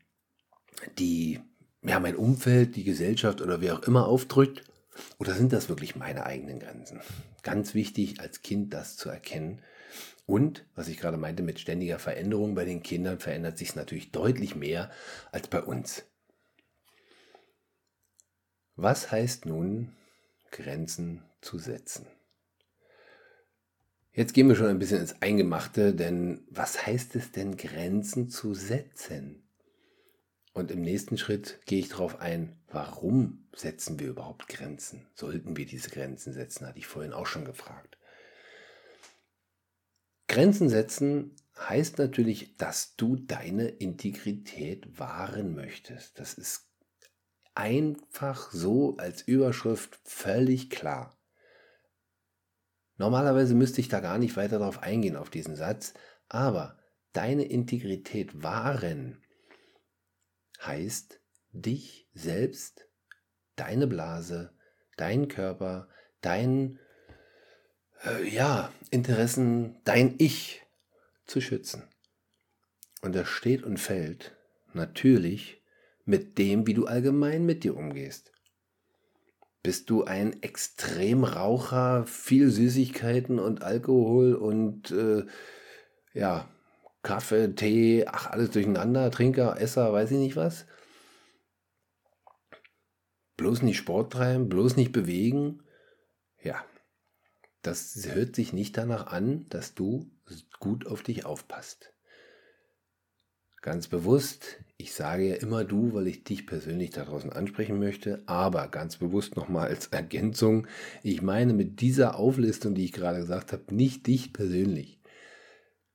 [0.99, 1.41] die,
[1.83, 4.65] ja, mein Umfeld, die Gesellschaft oder wer auch immer aufdrückt,
[5.19, 7.01] oder sind das wirklich meine eigenen Grenzen?
[7.43, 9.61] Ganz wichtig als Kind das zu erkennen
[10.29, 14.13] und, was ich gerade meinte, mit ständiger Veränderung bei den Kindern verändert sich es natürlich
[14.13, 14.91] deutlich mehr
[15.33, 16.05] als bei uns.
[18.77, 19.97] Was heißt nun,
[20.51, 22.07] Grenzen zu setzen?
[24.13, 28.53] Jetzt gehen wir schon ein bisschen ins Eingemachte, denn was heißt es denn, Grenzen zu
[28.53, 29.49] setzen?
[30.53, 35.07] Und im nächsten Schritt gehe ich darauf ein, warum setzen wir überhaupt Grenzen?
[35.15, 37.98] Sollten wir diese Grenzen setzen, hatte ich vorhin auch schon gefragt.
[40.29, 46.19] Grenzen setzen heißt natürlich, dass du deine Integrität wahren möchtest.
[46.21, 46.69] Das ist
[47.55, 51.19] einfach so als Überschrift völlig klar.
[52.97, 55.95] Normalerweise müsste ich da gar nicht weiter darauf eingehen, auf diesen Satz,
[56.29, 56.79] aber
[57.13, 59.23] deine Integrität wahren
[60.61, 61.21] heißt
[61.53, 62.89] dich selbst,
[63.57, 64.53] deine Blase,
[64.97, 65.89] dein Körper,
[66.21, 66.79] dein
[68.05, 70.63] äh, ja, Interessen, dein Ich
[71.27, 71.85] zu schützen.
[73.03, 74.37] Und das steht und fällt
[74.73, 75.63] natürlich
[76.05, 78.33] mit dem, wie du allgemein mit dir umgehst.
[79.63, 85.27] Bist du ein Extremraucher, viel Süßigkeiten und Alkohol und äh,
[86.15, 86.49] ja,
[87.03, 90.67] Kaffee, Tee, ach, alles durcheinander, Trinker, Esser, weiß ich nicht was?
[93.37, 95.63] Bloß nicht Sport treiben, bloß nicht bewegen.
[96.43, 96.65] Ja,
[97.69, 100.11] das hört sich nicht danach an, dass du
[100.59, 101.93] gut auf dich aufpasst.
[103.61, 108.23] Ganz bewusst, ich sage ja immer du, weil ich dich persönlich da draußen ansprechen möchte,
[108.25, 110.67] aber ganz bewusst nochmal als Ergänzung,
[111.03, 114.99] ich meine mit dieser Auflistung, die ich gerade gesagt habe, nicht dich persönlich.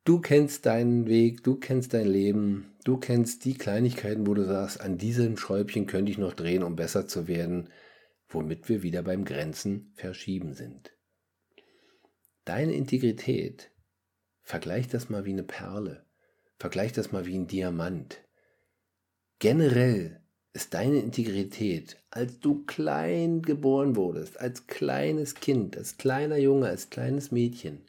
[0.04, 4.80] Du kennst deinen Weg, du kennst dein Leben, du kennst die Kleinigkeiten, wo du sagst,
[4.80, 7.70] an diesem Schräubchen könnte ich noch drehen, um besser zu werden,
[8.28, 10.94] womit wir wieder beim Grenzen verschieben sind.
[12.46, 13.72] Deine Integrität,
[14.42, 16.06] vergleich das mal wie eine Perle,
[16.60, 18.22] vergleich das mal wie ein Diamant.
[19.40, 26.68] Generell ist deine Integrität, als du klein geboren wurdest, als kleines Kind, als kleiner Junge,
[26.68, 27.86] als kleines Mädchen,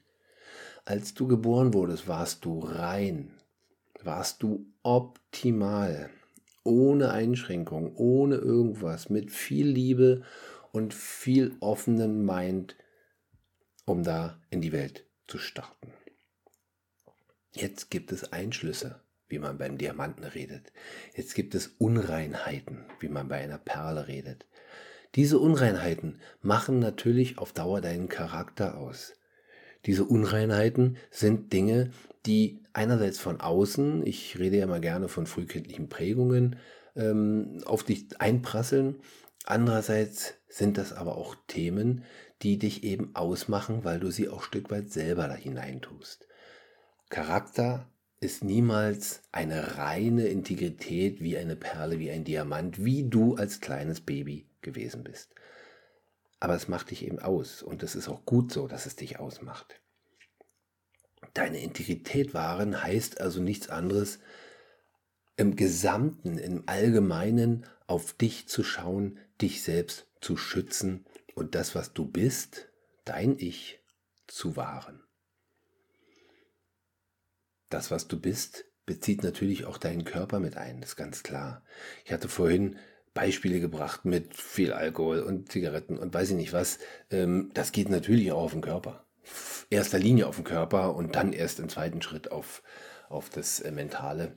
[0.85, 3.33] als du geboren wurdest, warst du rein,
[4.05, 6.11] warst du optimal,
[6.63, 10.23] ohne Einschränkung, ohne irgendwas, mit viel Liebe
[10.71, 12.77] und viel offenem Mind,
[13.85, 15.93] um da in die Welt zu starten.
[17.53, 20.73] Jetzt gibt es Einschlüsse, wie man beim Diamanten redet.
[21.15, 24.47] Jetzt gibt es Unreinheiten, wie man bei einer Perle redet.
[25.15, 29.15] Diese Unreinheiten machen natürlich auf Dauer deinen Charakter aus.
[29.87, 31.91] Diese Unreinheiten sind Dinge,
[32.27, 36.57] die einerseits von außen, ich rede ja mal gerne von frühkindlichen Prägungen,
[36.97, 38.97] ähm, auf dich einprasseln.
[39.45, 42.05] Andererseits sind das aber auch Themen,
[42.45, 46.29] die dich eben ausmachen, weil du sie auch ein Stück weit selber da hineintust.
[47.09, 53.61] Charakter ist niemals eine reine Integrität wie eine Perle, wie ein Diamant, wie du als
[53.61, 55.35] kleines Baby gewesen bist.
[56.39, 59.19] Aber es macht dich eben aus und es ist auch gut so, dass es dich
[59.19, 59.81] ausmacht.
[61.33, 64.19] Deine Integrität wahren heißt also nichts anderes,
[65.37, 71.93] im Gesamten, im Allgemeinen auf dich zu schauen, dich selbst zu schützen und das, was
[71.93, 72.69] du bist,
[73.05, 73.81] dein Ich,
[74.27, 75.03] zu wahren.
[77.69, 81.63] Das, was du bist, bezieht natürlich auch deinen Körper mit ein, das ist ganz klar.
[82.05, 82.79] Ich hatte vorhin
[83.15, 86.79] Beispiele gebracht mit viel Alkohol und Zigaretten und weiß ich nicht was.
[87.11, 89.07] Ähm, das geht natürlich auch auf den Körper.
[89.71, 92.63] Erster Linie auf den Körper und dann erst im zweiten Schritt auf,
[93.09, 94.37] auf das äh, Mentale.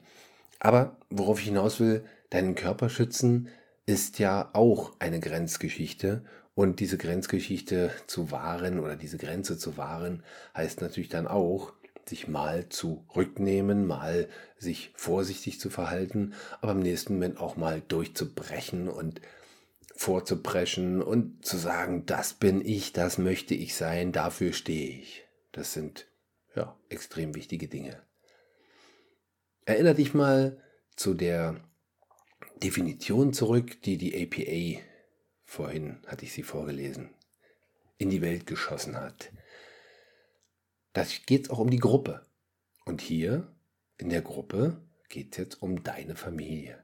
[0.60, 3.50] Aber worauf ich hinaus will, deinen Körper schützen
[3.86, 6.26] ist ja auch eine Grenzgeschichte.
[6.58, 10.24] Und diese Grenzgeschichte zu wahren oder diese Grenze zu wahren,
[10.56, 11.74] heißt natürlich dann auch,
[12.08, 18.88] sich mal zurücknehmen, mal sich vorsichtig zu verhalten, aber im nächsten Moment auch mal durchzubrechen
[18.90, 19.22] und
[19.96, 25.28] vorzupreschen und zu sagen, das bin ich, das möchte ich sein, dafür stehe ich.
[25.52, 26.08] Das sind
[26.56, 28.02] ja extrem wichtige Dinge.
[29.66, 30.60] Erinner dich mal
[30.96, 31.62] zu der
[32.64, 34.82] Definition zurück, die die APA
[35.48, 37.10] vorhin hatte ich sie vorgelesen,
[37.98, 39.32] in die Welt geschossen hat.
[40.94, 42.26] Da geht es auch um die Gruppe.
[42.86, 43.48] Und hier
[43.98, 46.84] in der Gruppe geht es jetzt um deine Familie.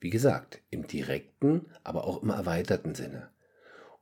[0.00, 3.30] Wie gesagt, im direkten, aber auch im erweiterten Sinne.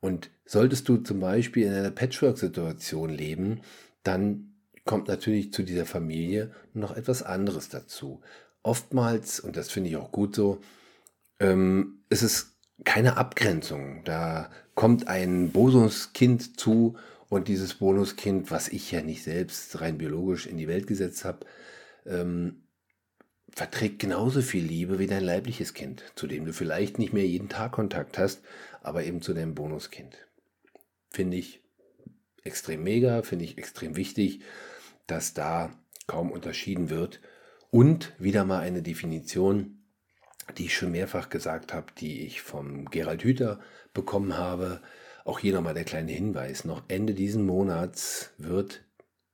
[0.01, 3.61] Und solltest du zum Beispiel in einer Patchwork-Situation leben,
[4.03, 8.21] dann kommt natürlich zu dieser Familie noch etwas anderes dazu.
[8.61, 10.59] Oftmals, und das finde ich auch gut so,
[11.39, 14.03] ähm, ist es keine Abgrenzung.
[14.03, 16.95] Da kommt ein Bonuskind zu
[17.29, 21.45] und dieses Bonuskind, was ich ja nicht selbst rein biologisch in die Welt gesetzt habe,
[22.05, 22.63] ähm,
[23.49, 27.49] verträgt genauso viel Liebe wie dein leibliches Kind, zu dem du vielleicht nicht mehr jeden
[27.49, 28.41] Tag Kontakt hast,
[28.81, 30.17] aber eben zu deinem Bonuskind.
[31.09, 31.61] Finde ich
[32.43, 34.41] extrem mega, finde ich extrem wichtig,
[35.07, 35.71] dass da
[36.05, 37.21] kaum unterschieden wird.
[37.71, 39.74] Und wieder mal eine Definition,
[40.57, 43.59] die ich schon mehrfach gesagt habe, die ich vom Gerald Hüther
[43.93, 44.81] bekommen habe,
[45.23, 46.65] auch hier nochmal der kleine Hinweis.
[46.65, 48.83] Noch Ende diesen Monats wird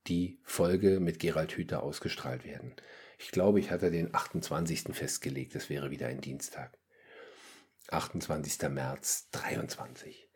[0.06, 2.74] die Folge mit Gerald Hüther ausgestrahlt werden.
[3.18, 4.94] Ich glaube, ich hatte den 28.
[4.94, 5.54] festgelegt.
[5.54, 6.76] Das wäre wieder ein Dienstag.
[7.90, 8.68] 28.
[8.70, 10.28] März 23.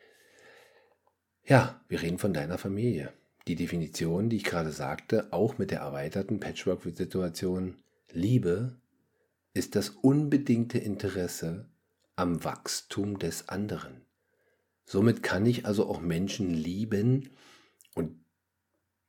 [1.45, 3.13] Ja, wir reden von deiner Familie.
[3.49, 7.77] Die Definition, die ich gerade sagte, auch mit der erweiterten Patchwork-Situation,
[8.13, 8.77] Liebe
[9.57, 11.67] ist das unbedingte Interesse
[12.15, 14.03] am Wachstum des anderen.
[14.85, 17.31] Somit kann ich also auch Menschen lieben
[17.95, 18.21] und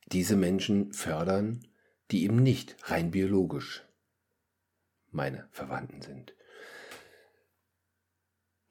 [0.07, 1.67] diese Menschen fördern,
[2.11, 3.83] die eben nicht rein biologisch
[5.11, 6.33] meine Verwandten sind.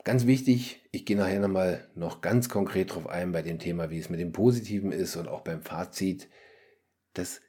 [0.02, 3.98] Ganz wichtig, ich gehe nachher nochmal noch ganz konkret drauf ein bei dem Thema, wie
[3.98, 6.28] es mit dem Positiven ist und auch beim Fazit.
[7.12, 7.42] Das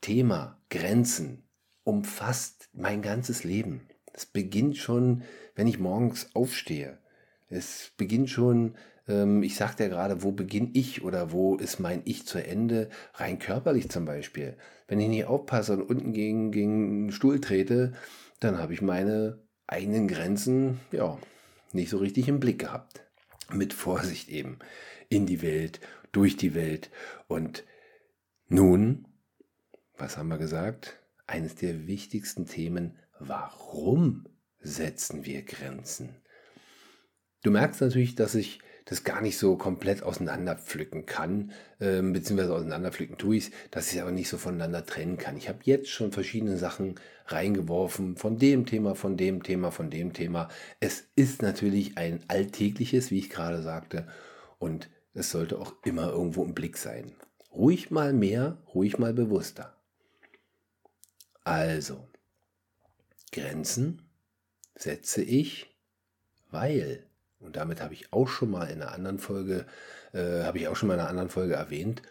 [0.00, 1.47] Thema Grenzen
[1.88, 3.88] umfasst mein ganzes Leben.
[4.12, 5.22] Es beginnt schon,
[5.54, 6.98] wenn ich morgens aufstehe.
[7.48, 8.74] Es beginnt schon
[9.08, 12.90] Ähm, ich sagte ja gerade, wo beginne ich oder wo ist mein Ich zu Ende?
[13.14, 14.56] Rein körperlich zum Beispiel.
[14.86, 17.94] Wenn ich nicht aufpasse und unten gegen, gegen einen Stuhl trete,
[18.40, 21.18] dann habe ich meine eigenen Grenzen, ja,
[21.72, 23.02] nicht so richtig im Blick gehabt.
[23.50, 24.58] Mit Vorsicht eben.
[25.08, 25.80] In die Welt,
[26.12, 26.90] durch die Welt.
[27.28, 27.64] Und
[28.48, 29.06] nun,
[29.96, 30.98] was haben wir gesagt?
[31.28, 34.26] Eines der wichtigsten Themen, warum
[34.60, 36.16] setzen wir Grenzen?
[37.42, 43.18] Du merkst natürlich, dass ich das gar nicht so komplett auseinanderpflücken kann, äh, beziehungsweise auseinanderpflücken
[43.18, 45.36] tue ich es, dass ich es aber nicht so voneinander trennen kann.
[45.36, 46.94] Ich habe jetzt schon verschiedene Sachen
[47.26, 50.48] reingeworfen, von dem Thema, von dem Thema, von dem Thema.
[50.80, 54.08] Es ist natürlich ein alltägliches, wie ich gerade sagte,
[54.58, 57.12] und es sollte auch immer irgendwo im Blick sein.
[57.52, 59.77] Ruhig mal mehr, ruhig mal bewusster.
[61.48, 62.06] Also,
[63.32, 64.02] Grenzen
[64.74, 65.74] setze ich,
[66.50, 67.06] weil
[67.38, 69.64] und damit habe ich auch schon mal in einer anderen Folge,
[70.12, 72.02] äh, habe ich auch schon mal in einer anderen Folge erwähnt,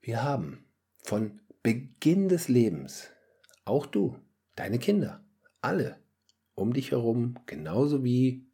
[0.00, 0.64] wir haben
[1.04, 3.10] von Beginn des Lebens,
[3.64, 4.18] auch du,
[4.56, 5.24] deine Kinder,
[5.60, 6.00] alle
[6.56, 8.50] um dich herum, genauso wie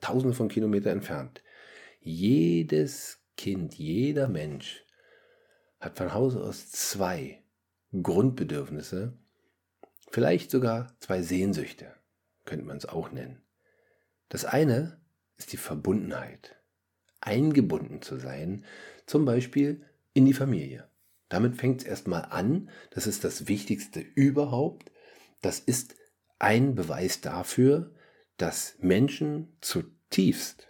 [0.00, 1.44] tausende von Kilometern entfernt,
[2.00, 4.84] jedes Kind, jeder Mensch
[5.78, 7.45] hat von Hause aus zwei
[8.02, 9.16] Grundbedürfnisse,
[10.10, 11.94] vielleicht sogar zwei Sehnsüchte,
[12.44, 13.42] könnte man es auch nennen.
[14.28, 15.00] Das eine
[15.36, 16.56] ist die Verbundenheit.
[17.20, 18.64] Eingebunden zu sein,
[19.06, 20.88] zum Beispiel in die Familie.
[21.28, 22.70] Damit fängt es erstmal an.
[22.90, 24.92] Das ist das Wichtigste überhaupt.
[25.42, 25.96] Das ist
[26.38, 27.94] ein Beweis dafür,
[28.36, 30.68] dass Menschen zutiefst,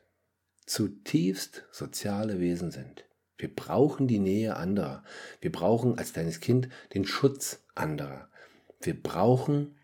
[0.65, 3.06] zutiefst soziale Wesen sind.
[3.39, 5.05] Wir brauchen die Nähe anderer.
[5.41, 8.31] Wir brauchen als kleines Kind den Schutz anderer.
[8.81, 9.77] Wir brauchen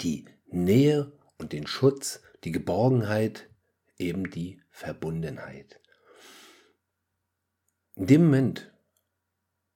[0.00, 3.48] die Nähe und den Schutz die Geborgenheit,
[3.98, 5.80] eben die Verbundenheit.
[7.94, 8.72] In dem Moment,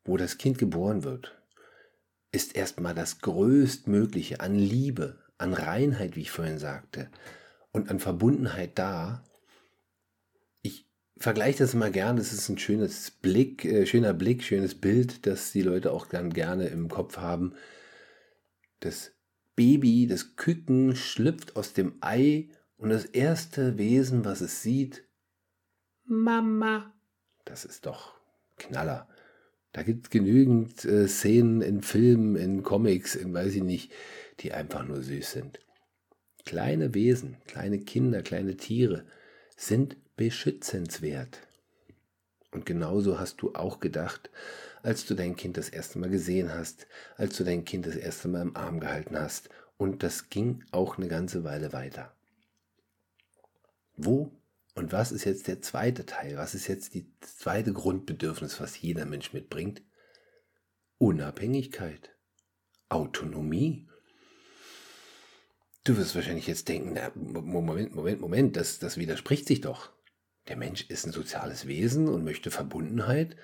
[0.04, 1.40] wo das Kind geboren wird,
[2.32, 7.11] ist erstmal das Größtmögliche an Liebe, an Reinheit, wie ich vorhin sagte,
[7.72, 9.24] und an Verbundenheit da.
[11.21, 15.27] Ich vergleiche das immer gern, das ist ein schönes Blick, äh, schöner Blick, schönes Bild,
[15.27, 17.53] das die Leute auch dann gerne im Kopf haben.
[18.81, 19.12] Das
[19.55, 22.49] Baby, das Küken schlüpft aus dem Ei
[22.79, 25.05] und das erste Wesen, was es sieht,
[26.07, 26.91] Mama.
[27.45, 28.14] Das ist doch
[28.57, 29.07] Knaller.
[29.73, 33.93] Da gibt es genügend äh, Szenen in Filmen, in Comics, in weiß ich nicht,
[34.39, 35.61] die einfach nur süß sind.
[36.47, 39.05] Kleine Wesen, kleine Kinder, kleine Tiere
[39.59, 41.39] sind beschützenswert.
[42.51, 44.29] Und genauso hast du auch gedacht,
[44.83, 48.29] als du dein Kind das erste Mal gesehen hast, als du dein Kind das erste
[48.29, 49.49] Mal im Arm gehalten hast.
[49.79, 52.14] Und das ging auch eine ganze Weile weiter.
[53.97, 54.31] Wo
[54.75, 56.37] und was ist jetzt der zweite Teil?
[56.37, 59.83] Was ist jetzt die zweite Grundbedürfnis, was jeder Mensch mitbringt?
[60.99, 62.14] Unabhängigkeit,
[62.91, 63.89] Autonomie.
[65.85, 69.91] Du wirst wahrscheinlich jetzt denken, na, Moment, Moment, Moment, das, das widerspricht sich doch.
[70.49, 73.36] Der Mensch ist ein soziales Wesen und möchte Verbundenheit,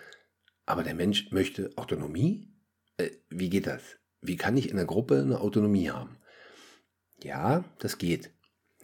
[0.64, 2.52] aber der Mensch möchte Autonomie?
[2.96, 3.82] Äh, wie geht das?
[4.20, 6.18] Wie kann ich in einer Gruppe eine Autonomie haben?
[7.22, 8.30] Ja, das geht.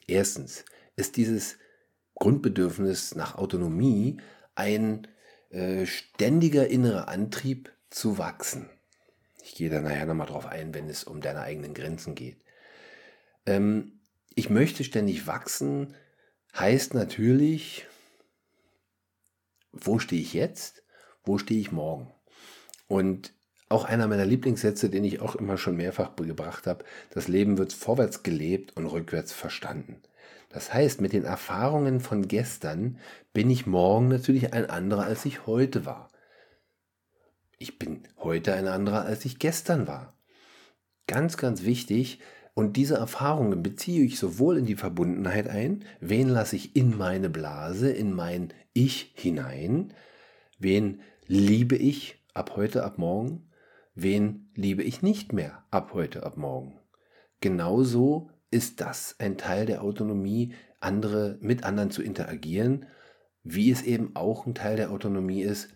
[0.06, 0.64] Erstens
[0.96, 1.58] ist dieses
[2.14, 4.20] Grundbedürfnis nach Autonomie
[4.54, 5.08] ein
[5.50, 8.70] äh, ständiger innerer Antrieb zu wachsen.
[9.42, 12.38] Ich gehe da nachher nochmal drauf ein, wenn es um deine eigenen Grenzen geht.
[13.46, 14.00] Ähm,
[14.34, 15.94] ich möchte ständig wachsen,
[16.54, 17.86] heißt natürlich,
[19.72, 20.82] wo stehe ich jetzt,
[21.24, 22.12] wo stehe ich morgen.
[22.88, 23.32] Und
[23.68, 27.72] auch einer meiner Lieblingssätze, den ich auch immer schon mehrfach gebracht habe, das Leben wird
[27.72, 30.02] vorwärts gelebt und rückwärts verstanden.
[30.50, 32.98] Das heißt, mit den Erfahrungen von gestern
[33.32, 36.10] bin ich morgen natürlich ein anderer, als ich heute war.
[37.58, 40.14] Ich bin heute ein anderer, als ich gestern war.
[41.06, 42.20] Ganz, ganz wichtig.
[42.54, 47.30] Und diese Erfahrungen beziehe ich sowohl in die Verbundenheit ein, wen lasse ich in meine
[47.30, 49.94] Blase, in mein Ich hinein,
[50.58, 53.48] wen liebe ich ab heute, ab morgen,
[53.94, 56.78] wen liebe ich nicht mehr ab heute, ab morgen.
[57.40, 62.86] Genauso ist das ein Teil der Autonomie, andere mit anderen zu interagieren,
[63.42, 65.70] wie es eben auch ein Teil der Autonomie ist,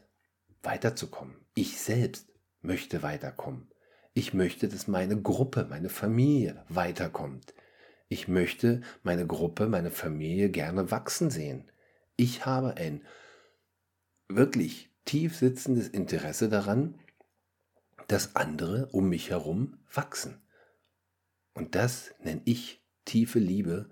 [0.63, 1.37] weiterzukommen.
[1.55, 2.29] Ich selbst
[2.61, 3.69] möchte weiterkommen.
[4.17, 7.53] Ich möchte, dass meine Gruppe, meine Familie weiterkommt.
[8.09, 11.71] Ich möchte meine Gruppe, meine Familie gerne wachsen sehen.
[12.17, 13.03] Ich habe ein
[14.27, 16.95] wirklich tief sitzendes Interesse daran,
[18.09, 20.41] dass andere um mich herum wachsen.
[21.53, 23.91] Und das nenne ich tiefe Liebe,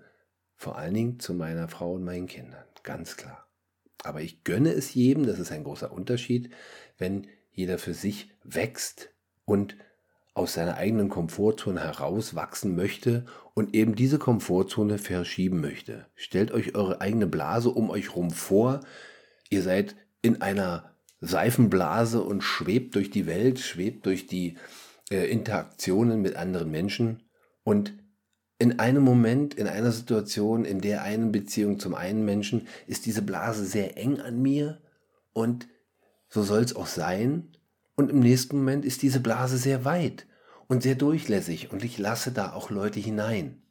[0.55, 2.65] vor allen Dingen zu meiner Frau und meinen Kindern.
[2.81, 3.47] ganz klar.
[4.03, 6.51] Aber ich gönne es jedem, das ist ein großer Unterschied,
[6.97, 9.11] wenn jeder für sich wächst
[9.45, 9.77] und
[10.35, 16.05] aus seiner eigenen Komfortzone herauswachsen möchte und eben diese Komfortzone verschieben möchte.
[16.13, 18.81] Stellt euch eure eigene Blase um euch rum vor.
[19.49, 24.57] Ihr seid in einer Seifenblase und schwebt durch die Welt, schwebt durch die
[25.09, 27.23] äh, Interaktionen mit anderen Menschen
[27.63, 27.93] und
[28.57, 33.21] in einem Moment, in einer Situation, in der einen Beziehung zum einen Menschen ist diese
[33.21, 34.81] Blase sehr eng an mir
[35.33, 35.67] und
[36.27, 37.54] so soll es auch sein.
[37.95, 40.27] Und im nächsten Moment ist diese Blase sehr weit
[40.67, 43.61] und sehr durchlässig und ich lasse da auch Leute hinein.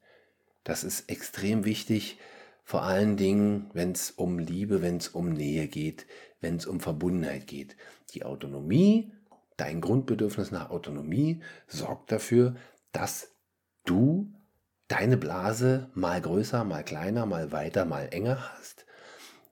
[0.63, 2.19] Das ist extrem wichtig,
[2.65, 6.07] vor allen Dingen, wenn es um Liebe, wenn es um Nähe geht,
[6.41, 7.77] wenn es um Verbundenheit geht.
[8.15, 9.13] Die Autonomie,
[9.59, 12.57] dein Grundbedürfnis nach Autonomie sorgt dafür,
[12.93, 13.31] dass
[13.85, 14.33] du
[14.89, 18.87] deine Blase mal größer, mal kleiner, mal weiter, mal enger hast,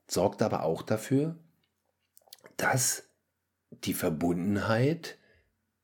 [0.07, 1.35] sorgt aber auch dafür,
[2.57, 3.03] dass
[3.85, 5.17] die Verbundenheit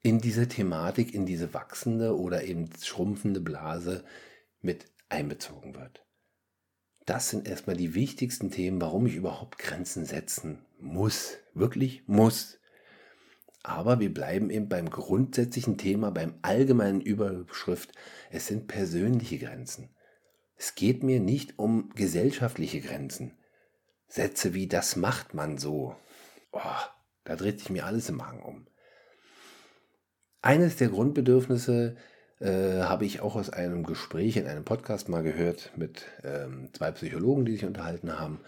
[0.01, 4.03] in diese Thematik, in diese wachsende oder eben schrumpfende Blase
[4.61, 6.05] mit einbezogen wird.
[7.05, 11.37] Das sind erstmal die wichtigsten Themen, warum ich überhaupt Grenzen setzen muss.
[11.53, 12.59] Wirklich muss.
[13.63, 17.91] Aber wir bleiben eben beim grundsätzlichen Thema, beim allgemeinen Überschrift.
[18.29, 19.89] Es sind persönliche Grenzen.
[20.55, 23.37] Es geht mir nicht um gesellschaftliche Grenzen.
[24.07, 25.95] Sätze wie das macht man so.
[26.51, 26.59] Oh,
[27.29, 28.65] da dreht sich mir alles im Magen um.
[30.41, 31.95] Eines der Grundbedürfnisse
[32.39, 36.91] äh, habe ich auch aus einem Gespräch in einem Podcast mal gehört mit ähm, zwei
[36.91, 38.39] Psychologen, die sich unterhalten haben.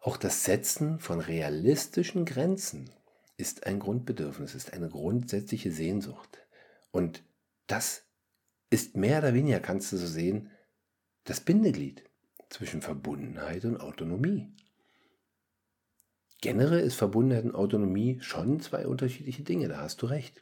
[0.00, 2.90] Auch das Setzen von realistischen Grenzen
[3.36, 6.38] ist ein Grundbedürfnis, ist eine grundsätzliche Sehnsucht.
[6.90, 7.22] Und
[7.68, 8.02] das
[8.68, 10.50] ist mehr oder weniger, kannst du so sehen,
[11.22, 12.02] das Bindeglied
[12.48, 14.48] zwischen Verbundenheit und Autonomie.
[16.40, 20.40] Generell ist Verbundenheit und Autonomie schon zwei unterschiedliche Dinge, da hast du recht.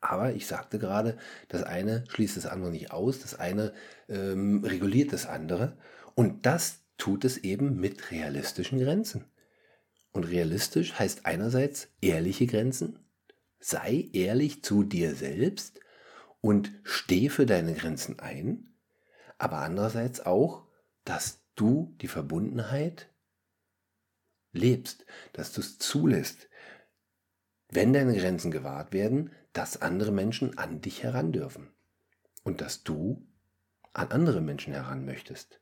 [0.00, 1.16] Aber ich sagte gerade,
[1.48, 3.72] das eine schließt das andere nicht aus, das eine
[4.08, 5.76] ähm, reguliert das andere.
[6.14, 9.24] Und das tut es eben mit realistischen Grenzen.
[10.12, 12.98] Und realistisch heißt einerseits ehrliche Grenzen,
[13.60, 15.80] sei ehrlich zu dir selbst
[16.40, 18.74] und steh für deine Grenzen ein,
[19.38, 20.64] aber andererseits auch,
[21.04, 23.08] dass du die Verbundenheit
[24.52, 26.48] lebst, dass du es zulässt.
[27.70, 31.70] Wenn deine Grenzen gewahrt werden, dass andere Menschen an dich heran dürfen
[32.42, 33.26] und dass du
[33.92, 35.60] an andere Menschen heran möchtest.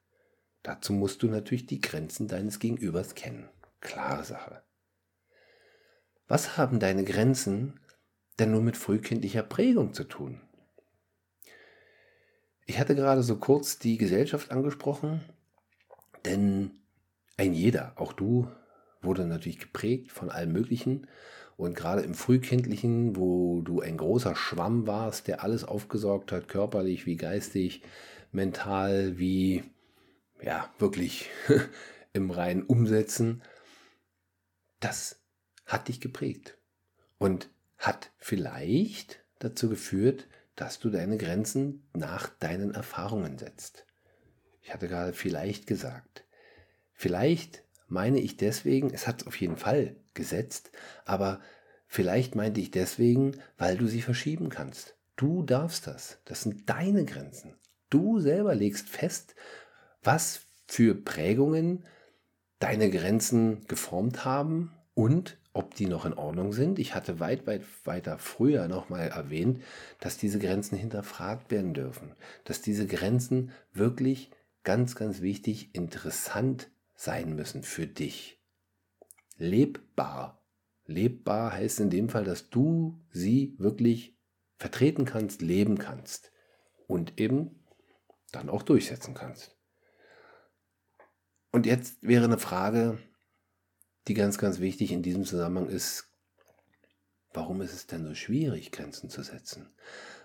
[0.62, 3.48] Dazu musst du natürlich die Grenzen deines Gegenübers kennen.
[3.80, 4.62] Klare Sache.
[6.28, 7.80] Was haben deine Grenzen
[8.38, 10.40] denn nur mit frühkindlicher Prägung zu tun?
[12.66, 15.22] Ich hatte gerade so kurz die Gesellschaft angesprochen,
[16.24, 16.70] denn
[17.36, 18.48] ein jeder, auch du,
[19.02, 21.06] wurde natürlich geprägt von allem Möglichen
[21.56, 27.04] und gerade im Frühkindlichen, wo du ein großer Schwamm warst, der alles aufgesaugt hat, körperlich
[27.04, 27.82] wie geistig,
[28.32, 29.64] mental wie,
[30.42, 31.28] ja, wirklich
[32.12, 33.42] im reinen Umsetzen,
[34.80, 35.20] das
[35.66, 36.56] hat dich geprägt
[37.18, 43.86] und hat vielleicht dazu geführt, dass du deine Grenzen nach deinen Erfahrungen setzt.
[44.62, 46.24] Ich hatte gerade vielleicht gesagt.
[46.92, 50.70] Vielleicht meine ich deswegen, es hat auf jeden Fall gesetzt,
[51.04, 51.40] aber
[51.86, 54.96] vielleicht meinte ich deswegen, weil du sie verschieben kannst.
[55.16, 56.18] Du darfst das.
[56.24, 57.54] Das sind deine Grenzen.
[57.90, 59.34] Du selber legst fest,
[60.02, 61.84] was für Prägungen
[62.58, 66.78] deine Grenzen geformt haben und ob die noch in Ordnung sind.
[66.78, 69.62] Ich hatte weit, weit weiter früher nochmal erwähnt,
[69.98, 72.14] dass diese Grenzen hinterfragt werden dürfen,
[72.44, 74.30] dass diese Grenzen wirklich
[74.62, 76.70] ganz, ganz wichtig, interessant
[77.00, 78.42] sein müssen für dich
[79.38, 80.44] lebbar.
[80.84, 84.18] Lebbar heißt in dem Fall, dass du sie wirklich
[84.58, 86.30] vertreten kannst, leben kannst
[86.86, 87.64] und eben
[88.32, 89.56] dann auch durchsetzen kannst.
[91.52, 92.98] Und jetzt wäre eine Frage,
[94.06, 96.12] die ganz, ganz wichtig in diesem Zusammenhang ist,
[97.32, 99.70] warum ist es denn so schwierig, Grenzen zu setzen?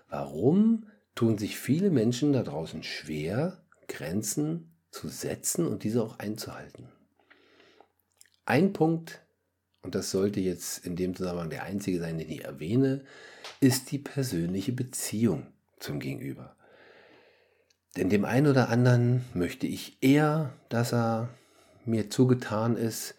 [0.08, 6.88] Warum tun sich viele Menschen da draußen schwer, Grenzen zu setzen und diese auch einzuhalten?
[8.46, 9.20] Ein Punkt,
[9.82, 13.04] und das sollte jetzt in dem Zusammenhang der einzige sein, den ich erwähne,
[13.60, 15.46] ist die persönliche Beziehung
[15.78, 16.56] zum Gegenüber.
[17.96, 21.28] Denn dem einen oder anderen möchte ich eher, dass er
[21.84, 23.14] mir zugetan ist,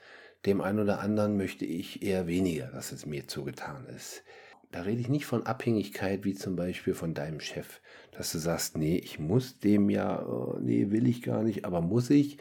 [0.45, 4.23] dem einen oder anderen möchte ich eher weniger, dass es mir zugetan ist.
[4.71, 7.79] Da rede ich nicht von Abhängigkeit wie zum Beispiel von deinem Chef,
[8.11, 11.81] dass du sagst, nee, ich muss dem ja, oh, nee, will ich gar nicht, aber
[11.81, 12.37] muss ich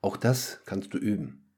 [0.00, 1.52] Auch das kannst du üben.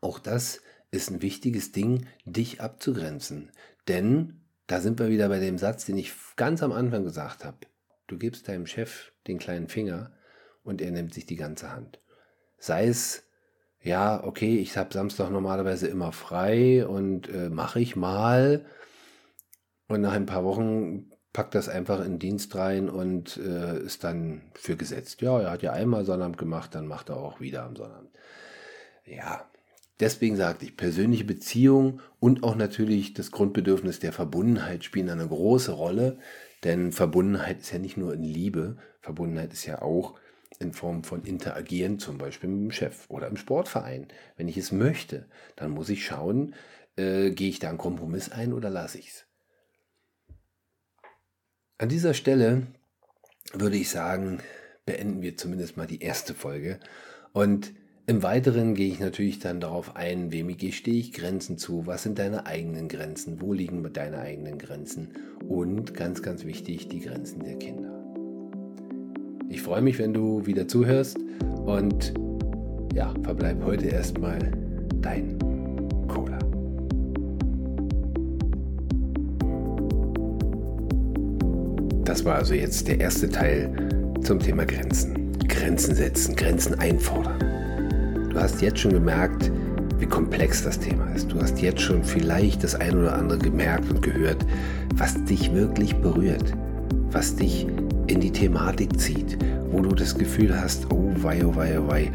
[0.00, 3.50] Auch das ist ein wichtiges Ding, dich abzugrenzen.
[3.88, 7.58] Denn da sind wir wieder bei dem Satz, den ich ganz am Anfang gesagt habe.
[8.06, 10.12] Du gibst deinem Chef den kleinen Finger
[10.62, 12.00] und er nimmt sich die ganze Hand.
[12.58, 13.24] Sei es,
[13.84, 18.64] ja, okay, ich habe Samstag normalerweise immer frei und äh, mache ich mal.
[19.88, 24.02] Und nach ein paar Wochen packt das einfach in den Dienst rein und äh, ist
[24.02, 25.20] dann für gesetzt.
[25.20, 28.08] Ja, er hat ja einmal Sonnabend gemacht, dann macht er auch wieder am Sonnabend.
[29.04, 29.44] Ja,
[30.00, 35.72] deswegen sagte ich, persönliche Beziehung und auch natürlich das Grundbedürfnis der Verbundenheit spielen eine große
[35.72, 36.18] Rolle.
[36.64, 40.14] Denn Verbundenheit ist ja nicht nur in Liebe, Verbundenheit ist ja auch
[40.58, 44.08] in Form von Interagieren, zum Beispiel mit dem Chef oder im Sportverein.
[44.36, 45.26] Wenn ich es möchte,
[45.56, 46.54] dann muss ich schauen,
[46.96, 49.26] äh, gehe ich da einen Kompromiss ein oder lasse ich es.
[51.78, 52.66] An dieser Stelle
[53.52, 54.40] würde ich sagen,
[54.86, 56.78] beenden wir zumindest mal die erste Folge.
[57.32, 57.74] Und
[58.06, 62.18] im Weiteren gehe ich natürlich dann darauf ein, wem stehe ich Grenzen zu, was sind
[62.18, 65.16] deine eigenen Grenzen, wo liegen deine eigenen Grenzen
[65.48, 68.03] und ganz, ganz wichtig, die Grenzen der Kinder.
[69.48, 71.18] Ich freue mich, wenn du wieder zuhörst
[71.64, 72.14] und
[72.94, 74.38] ja, verbleib heute erstmal
[75.00, 75.38] dein
[82.04, 83.72] Das war also jetzt der erste Teil
[84.22, 85.32] zum Thema Grenzen.
[85.48, 87.38] Grenzen setzen, Grenzen einfordern.
[88.30, 89.50] Du hast jetzt schon gemerkt,
[89.98, 91.32] wie komplex das Thema ist.
[91.32, 94.46] Du hast jetzt schon vielleicht das ein oder andere gemerkt und gehört,
[94.96, 96.52] was dich wirklich berührt,
[97.10, 97.66] was dich
[98.06, 99.38] in die Thematik zieht,
[99.70, 102.10] wo du das Gefühl hast, oh wei, oh wei, oh wei,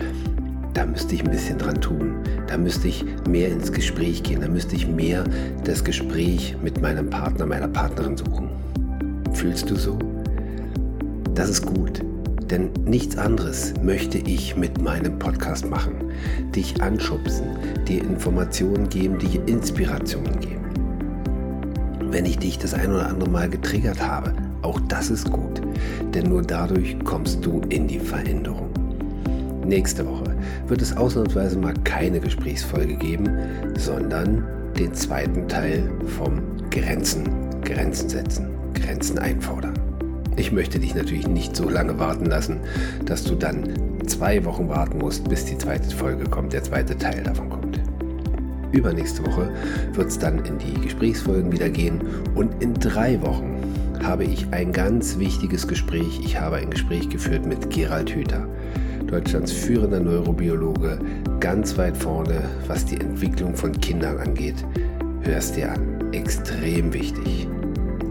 [0.73, 2.15] da müsste ich ein bisschen dran tun,
[2.47, 5.23] da müsste ich mehr ins Gespräch gehen, da müsste ich mehr
[5.63, 8.49] das Gespräch mit meinem Partner, meiner Partnerin suchen.
[9.33, 9.97] Fühlst du so?
[11.35, 12.01] Das ist gut,
[12.49, 15.95] denn nichts anderes möchte ich mit meinem Podcast machen.
[16.55, 17.47] Dich anschubsen,
[17.87, 20.65] dir Informationen geben, dir Inspirationen geben.
[22.11, 24.33] Wenn ich dich das ein oder andere Mal getriggert habe,
[24.69, 25.61] auch das ist gut,
[26.13, 28.69] denn nur dadurch kommst du in die Veränderung.
[29.65, 30.35] Nächste Woche
[30.67, 33.29] wird es ausnahmsweise mal keine Gesprächsfolge geben,
[33.75, 34.45] sondern
[34.77, 37.23] den zweiten Teil vom Grenzen,
[37.63, 38.47] Grenzen setzen.
[38.75, 39.73] Grenzen einfordern.
[40.37, 42.57] Ich möchte dich natürlich nicht so lange warten lassen,
[43.05, 43.73] dass du dann
[44.05, 47.79] zwei Wochen warten musst, bis die zweite Folge kommt, der zweite Teil davon kommt.
[48.71, 49.51] Übernächste Woche
[49.93, 52.01] wird es dann in die Gesprächsfolgen wieder gehen
[52.35, 53.57] und in drei Wochen
[54.03, 56.19] habe ich ein ganz wichtiges Gespräch.
[56.23, 58.47] Ich habe ein Gespräch geführt mit Gerald Hüther,
[59.07, 60.99] Deutschlands führender Neurobiologe,
[61.39, 64.65] ganz weit vorne, was die Entwicklung von Kindern angeht.
[65.21, 67.47] Hörst dir an, extrem wichtig.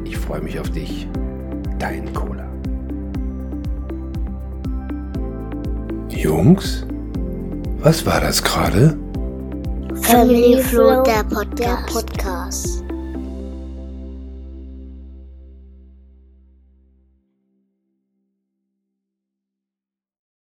[0.05, 1.09] Ich freue mich auf dich.
[1.79, 2.47] Dein Cola.
[6.09, 6.85] Jungs,
[7.79, 8.97] was war das gerade?
[10.03, 11.25] Family Flow, der
[11.87, 12.88] Podcast.